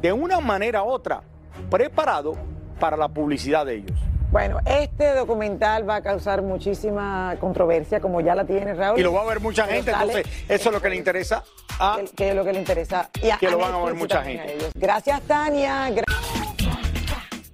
de 0.01 0.13
una 0.13 0.41
manera 0.41 0.83
u 0.83 0.89
otra 0.89 1.23
preparado 1.71 2.35
para 2.79 2.97
la 2.97 3.09
publicidad 3.09 3.67
de 3.67 3.77
ellos. 3.77 3.99
Bueno, 4.31 4.59
este 4.67 5.15
documental 5.15 5.89
va 5.89 5.97
a 5.97 6.03
causar 6.03 6.43
muchísima 6.43 7.37
controversia, 7.41 8.01
como 8.01 8.21
ya 8.21 8.35
la 8.35 8.45
tiene 8.45 8.75
Raúl. 8.75 8.99
Y 8.99 9.03
lo 9.03 9.13
va 9.13 9.23
a 9.23 9.25
ver 9.25 9.41
mucha 9.41 9.67
gente, 9.67 9.91
entonces 9.93 10.27
eso 10.49 10.69
es 10.69 10.75
lo 10.75 10.83
que 10.83 10.91
le 10.91 10.97
interesa 10.97 11.43
a... 11.79 11.97
que, 12.01 12.05
que 12.15 12.29
es 12.31 12.35
lo 12.35 12.45
que 12.45 12.53
le 12.53 12.59
interesa. 12.59 13.09
Y 13.23 13.31
a- 13.31 13.39
Que 13.39 13.49
lo 13.51 13.59
van 13.59 13.73
a 13.75 13.79
ver 13.85 13.95
mucha 13.95 14.23
gente. 14.23 14.53
a. 14.67 14.69
Gracias, 14.75 15.21
Tania. 15.23 15.89
Gra- 15.91 16.05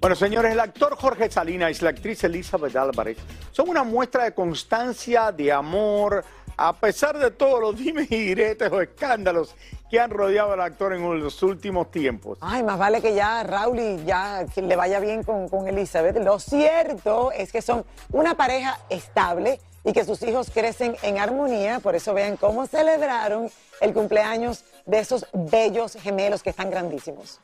Bueno, 0.03 0.17
señores, 0.17 0.51
el 0.51 0.59
actor 0.59 0.97
Jorge 0.97 1.31
Salinas 1.31 1.79
y 1.79 1.83
la 1.85 1.91
actriz 1.91 2.21
Elizabeth 2.25 2.75
Álvarez 2.75 3.17
son 3.53 3.69
una 3.69 3.85
muestra 3.85 4.25
de 4.25 4.33
constancia, 4.33 5.31
de 5.31 5.49
amor, 5.49 6.25
a 6.57 6.73
pesar 6.73 7.17
de 7.17 7.31
todos 7.31 7.61
los 7.61 7.77
dimes 7.77 8.11
y 8.11 8.17
diretes 8.17 8.69
o 8.69 8.81
escándalos 8.81 9.55
que 9.89 10.01
han 10.01 10.09
rodeado 10.09 10.51
al 10.51 10.59
actor 10.59 10.91
en 10.91 11.23
los 11.23 11.41
últimos 11.41 11.89
tiempos. 11.89 12.37
Ay, 12.41 12.63
más 12.63 12.77
vale 12.77 13.01
que 13.01 13.15
ya 13.15 13.43
Raúl 13.43 13.79
y 13.79 14.03
ya 14.03 14.45
le 14.57 14.75
vaya 14.75 14.99
bien 14.99 15.23
con, 15.23 15.47
con 15.47 15.69
Elizabeth. 15.69 16.17
Lo 16.17 16.37
cierto 16.37 17.31
es 17.31 17.53
que 17.53 17.61
son 17.61 17.85
una 18.11 18.35
pareja 18.35 18.77
estable 18.89 19.61
y 19.85 19.93
que 19.93 20.03
sus 20.03 20.21
hijos 20.23 20.51
crecen 20.53 20.97
en 21.01 21.17
armonía. 21.17 21.79
Por 21.79 21.95
eso 21.95 22.13
vean 22.13 22.35
cómo 22.35 22.67
celebraron 22.67 23.49
el 23.79 23.93
cumpleaños 23.93 24.65
de 24.85 24.99
esos 24.99 25.25
bellos 25.31 25.93
gemelos 25.93 26.43
que 26.43 26.49
están 26.49 26.69
grandísimos. 26.69 27.39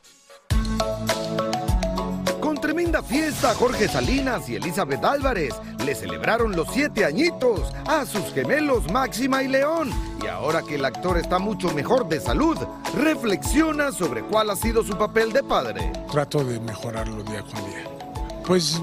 Tremenda 2.80 3.02
fiesta, 3.02 3.54
Jorge 3.54 3.88
Salinas 3.88 4.48
y 4.48 4.56
Elizabeth 4.56 5.04
Álvarez 5.04 5.52
le 5.84 5.94
celebraron 5.94 6.56
los 6.56 6.66
siete 6.72 7.04
añitos 7.04 7.60
a 7.86 8.06
sus 8.06 8.32
gemelos 8.32 8.90
Máxima 8.90 9.42
y 9.42 9.48
León. 9.48 9.90
Y 10.24 10.28
ahora 10.28 10.62
que 10.62 10.76
el 10.76 10.84
actor 10.86 11.18
está 11.18 11.38
mucho 11.38 11.70
mejor 11.74 12.08
de 12.08 12.20
salud, 12.20 12.56
reflexiona 12.96 13.92
sobre 13.92 14.22
cuál 14.22 14.48
ha 14.48 14.56
sido 14.56 14.82
su 14.82 14.96
papel 14.96 15.30
de 15.30 15.42
padre. 15.42 15.92
Trato 16.10 16.42
de 16.42 16.58
mejorarlo 16.58 17.22
día 17.22 17.42
con 17.42 17.62
día. 17.66 17.84
Pues 18.46 18.80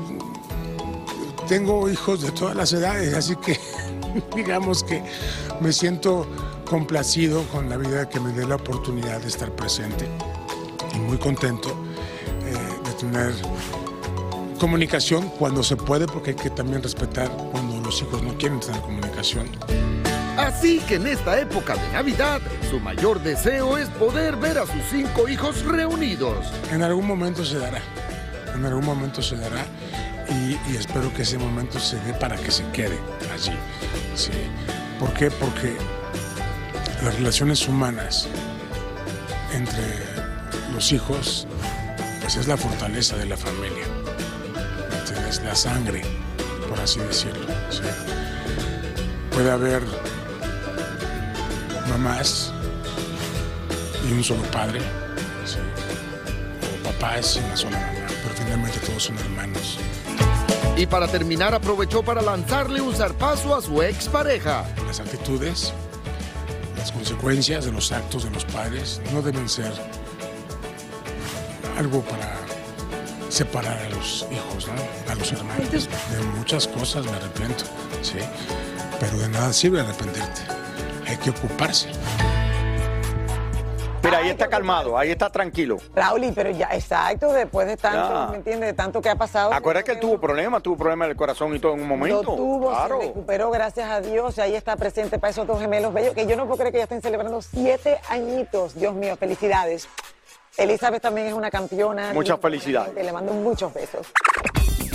tengo 1.47 1.89
hijos 1.89 2.21
de 2.21 2.31
todas 2.33 2.55
las 2.55 2.71
edades, 2.73 3.15
así 3.15 3.35
que 3.37 3.59
digamos 4.35 4.83
que 4.83 5.01
me 5.59 5.73
siento 5.73 6.27
complacido 6.69 7.41
con 7.47 7.67
la 7.67 7.77
vida 7.77 8.07
que 8.07 8.19
me 8.19 8.31
dé 8.31 8.45
la 8.45 8.57
oportunidad 8.57 9.21
de 9.21 9.27
estar 9.27 9.49
presente 9.53 10.07
y 10.93 10.99
muy 10.99 11.17
contento 11.17 11.69
eh, 12.45 12.53
de 12.85 12.93
tener 12.93 13.33
comunicación 14.57 15.29
cuando 15.29 15.63
se 15.63 15.75
puede, 15.75 16.07
porque 16.07 16.31
hay 16.31 16.35
que 16.35 16.49
también 16.49 16.83
respetar 16.83 17.29
cuando 17.51 17.79
los 17.81 18.01
hijos 18.01 18.21
no 18.21 18.37
quieren 18.37 18.59
tener 18.59 18.81
comunicación. 18.81 19.47
Así 20.37 20.79
que 20.87 20.95
en 20.95 21.07
esta 21.07 21.39
época 21.39 21.75
de 21.75 21.91
Navidad, 21.93 22.41
su 22.69 22.79
mayor 22.79 23.21
deseo 23.21 23.77
es 23.77 23.89
poder 23.89 24.35
ver 24.35 24.57
a 24.57 24.65
sus 24.65 24.81
cinco 24.91 25.27
hijos 25.27 25.63
reunidos. 25.65 26.45
En 26.71 26.83
algún 26.83 27.07
momento 27.07 27.43
se 27.43 27.57
dará, 27.57 27.81
en 28.53 28.65
algún 28.65 28.85
momento 28.85 29.21
se 29.21 29.35
dará 29.35 29.65
y, 30.29 30.57
y 30.71 30.75
espero 30.77 31.13
que 31.13 31.23
ese 31.23 31.37
momento 31.37 31.79
se 31.79 31.97
dé 32.01 32.13
para 32.13 32.35
que 32.35 32.51
se 32.51 32.63
quede 32.71 32.97
allí. 33.33 33.57
Sí. 34.15 34.31
¿Por 34.99 35.13
qué? 35.13 35.31
Porque 35.31 35.75
las 37.03 37.15
relaciones 37.15 37.67
humanas 37.67 38.27
entre 39.53 39.83
los 40.73 40.91
hijos 40.91 41.47
pues 42.21 42.35
es 42.35 42.47
la 42.47 42.57
fortaleza 42.57 43.15
de 43.15 43.25
la 43.25 43.37
familia. 43.37 43.96
Es 45.27 45.41
la 45.43 45.55
sangre, 45.55 46.03
por 46.69 46.79
así 46.79 46.99
decirlo. 47.01 47.47
Puede 49.31 49.51
haber 49.51 49.83
mamás 51.89 52.53
y 54.07 54.13
un 54.13 54.23
solo 54.23 54.41
padre, 54.43 54.79
¿sí? 55.45 55.57
o 56.79 56.83
papás 56.83 57.35
y 57.35 57.39
una 57.45 57.57
sola 57.57 57.77
mamá, 57.77 58.07
pero 58.23 58.35
finalmente 58.35 58.79
todos 58.79 59.03
son 59.03 59.17
hermanos. 59.17 59.77
Y 60.77 60.85
para 60.85 61.07
terminar 61.07 61.53
aprovechó 61.53 62.03
para 62.03 62.21
lanzarle 62.21 62.79
un 62.79 62.95
zarpazo 62.95 63.55
a 63.55 63.61
su 63.61 63.81
expareja. 63.81 64.63
Las 64.85 64.99
actitudes, 64.99 65.73
las 66.77 66.91
consecuencias 66.91 67.65
de 67.65 67.71
los 67.73 67.91
actos 67.91 68.23
de 68.23 68.29
los 68.29 68.45
padres 68.45 69.01
no 69.13 69.21
deben 69.21 69.49
ser 69.49 69.73
algo 71.77 72.01
para 72.01 72.46
separar 73.29 73.77
a 73.77 73.89
los 73.89 74.25
hijos, 74.31 74.67
¿no? 74.67 75.11
a 75.11 75.15
los 75.15 75.31
hermanos. 75.31 75.69
De 75.71 76.19
muchas 76.37 76.67
cosas 76.67 77.05
me 77.05 77.11
arrepiento, 77.11 77.65
¿sí? 78.01 78.17
pero 78.99 79.17
de 79.17 79.29
nada 79.29 79.53
sirve 79.53 79.81
arrepentirte. 79.81 80.41
Hay 81.07 81.17
que 81.17 81.29
ocuparse. 81.29 81.89
Mira, 84.03 84.19
ahí 84.19 84.29
está 84.29 84.47
calmado, 84.47 84.97
ahí 84.97 85.11
está 85.11 85.29
tranquilo. 85.29 85.77
Raúl, 85.93 86.31
pero 86.33 86.49
ya, 86.51 86.69
exacto, 86.71 87.33
después 87.33 87.67
de 87.67 87.75
tanto, 87.75 87.97
Ya. 88.09 88.27
¿me 88.31 88.37
entiendes? 88.37 88.69
De 88.69 88.73
tanto 88.73 89.01
que 89.01 89.09
ha 89.09 89.15
pasado. 89.17 89.51
Acuérdate 89.53 89.85
que 89.85 89.91
él 89.93 89.99
tuvo 89.99 90.17
problemas, 90.17 90.63
tuvo 90.63 90.77
problemas 90.77 91.09
del 91.09 91.17
corazón 91.17 91.53
y 91.53 91.59
todo 91.59 91.73
en 91.73 91.81
un 91.81 91.87
momento. 91.89 92.23
Lo 92.23 92.35
tuvo, 92.35 92.69
claro. 92.69 93.01
se 93.01 93.07
recuperó, 93.07 93.51
gracias 93.51 93.89
a 93.89 93.99
Dios, 93.99 94.37
y 94.37 94.41
ahí 94.41 94.55
está 94.55 94.77
presente 94.77 95.19
para 95.19 95.31
esos 95.31 95.45
dos 95.45 95.59
gemelos 95.59 95.93
bellos, 95.93 96.13
que 96.13 96.25
yo 96.25 96.37
no 96.37 96.45
puedo 96.45 96.57
creer 96.57 96.71
que 96.71 96.77
ya 96.77 96.83
estén 96.83 97.01
celebrando 97.01 97.41
siete 97.41 97.97
añitos. 98.09 98.75
Dios 98.75 98.93
mío, 98.95 99.17
felicidades. 99.17 99.89
Elizabeth 100.57 101.01
también 101.01 101.27
es 101.27 101.33
una 101.33 101.51
campeona. 101.51 102.13
Muchas 102.13 102.39
felicidades. 102.39 102.93
Que 102.95 103.03
le 103.03 103.11
mando 103.11 103.31
muchos 103.33 103.71
besos. 103.73 104.07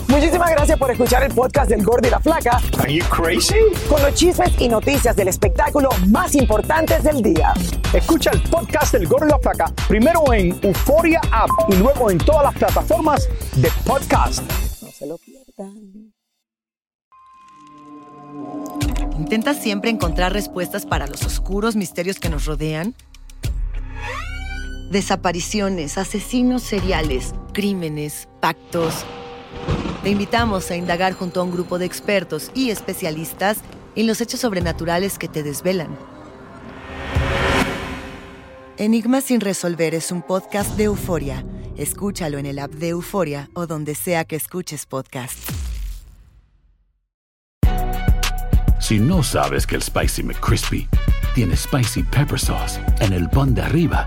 Muchísimas 0.08 0.50
gracias 0.50 0.78
por 0.78 0.90
escuchar 0.90 1.22
el 1.22 1.32
podcast 1.32 1.70
del 1.70 1.84
Gordo 1.84 2.06
y 2.06 2.10
la 2.10 2.20
Flaca. 2.20 2.60
Are 2.80 2.92
you 2.92 3.04
crazy? 3.06 3.54
Con 3.88 4.02
los 4.02 4.12
chismes 4.14 4.50
y 4.60 4.68
noticias 4.68 5.14
del 5.14 5.28
espectáculo 5.28 5.88
más 6.08 6.34
importantes 6.34 7.04
del 7.04 7.22
día. 7.22 7.54
Escucha 7.94 8.30
el 8.32 8.42
podcast 8.42 8.92
del 8.92 9.06
Gordo 9.06 9.26
y 9.26 9.30
la 9.30 9.38
Flaca 9.38 9.72
primero 9.88 10.32
en 10.32 10.58
Euforia 10.62 11.20
App 11.30 11.48
y 11.68 11.76
luego 11.76 12.10
en 12.10 12.18
todas 12.18 12.42
las 12.42 12.54
plataformas 12.54 13.28
de 13.56 13.70
podcast. 13.86 14.42
No 14.82 14.90
se 14.90 15.06
lo 15.06 15.16
pierdan. 15.18 16.12
¿Intentas 19.18 19.56
siempre 19.58 19.90
encontrar 19.90 20.32
respuestas 20.32 20.84
para 20.84 21.06
los 21.06 21.24
oscuros 21.24 21.76
misterios 21.76 22.18
que 22.18 22.28
nos 22.28 22.44
rodean? 22.46 22.94
Desapariciones, 24.92 25.96
asesinos 25.96 26.62
seriales, 26.62 27.32
crímenes, 27.54 28.28
pactos. 28.40 29.06
Te 30.02 30.10
invitamos 30.10 30.70
a 30.70 30.76
indagar 30.76 31.14
junto 31.14 31.40
a 31.40 31.44
un 31.44 31.50
grupo 31.50 31.78
de 31.78 31.86
expertos 31.86 32.50
y 32.54 32.68
especialistas 32.68 33.56
en 33.96 34.06
los 34.06 34.20
hechos 34.20 34.40
sobrenaturales 34.40 35.16
que 35.16 35.28
te 35.28 35.42
desvelan. 35.42 35.96
Enigma 38.76 39.22
sin 39.22 39.40
resolver 39.40 39.94
es 39.94 40.12
un 40.12 40.20
podcast 40.20 40.76
de 40.76 40.84
euforia. 40.84 41.42
Escúchalo 41.78 42.36
en 42.36 42.44
el 42.44 42.58
app 42.58 42.72
de 42.72 42.88
Euforia 42.88 43.48
o 43.54 43.66
donde 43.66 43.94
sea 43.94 44.26
que 44.26 44.36
escuches 44.36 44.84
podcast. 44.84 45.38
Si 48.78 48.98
no 48.98 49.22
sabes 49.22 49.66
que 49.66 49.76
el 49.76 49.82
Spicy 49.82 50.22
McCrispy 50.22 50.86
tiene 51.34 51.56
Spicy 51.56 52.02
Pepper 52.02 52.38
Sauce 52.38 52.78
en 53.00 53.14
el 53.14 53.30
pan 53.30 53.54
de 53.54 53.62
arriba 53.62 54.06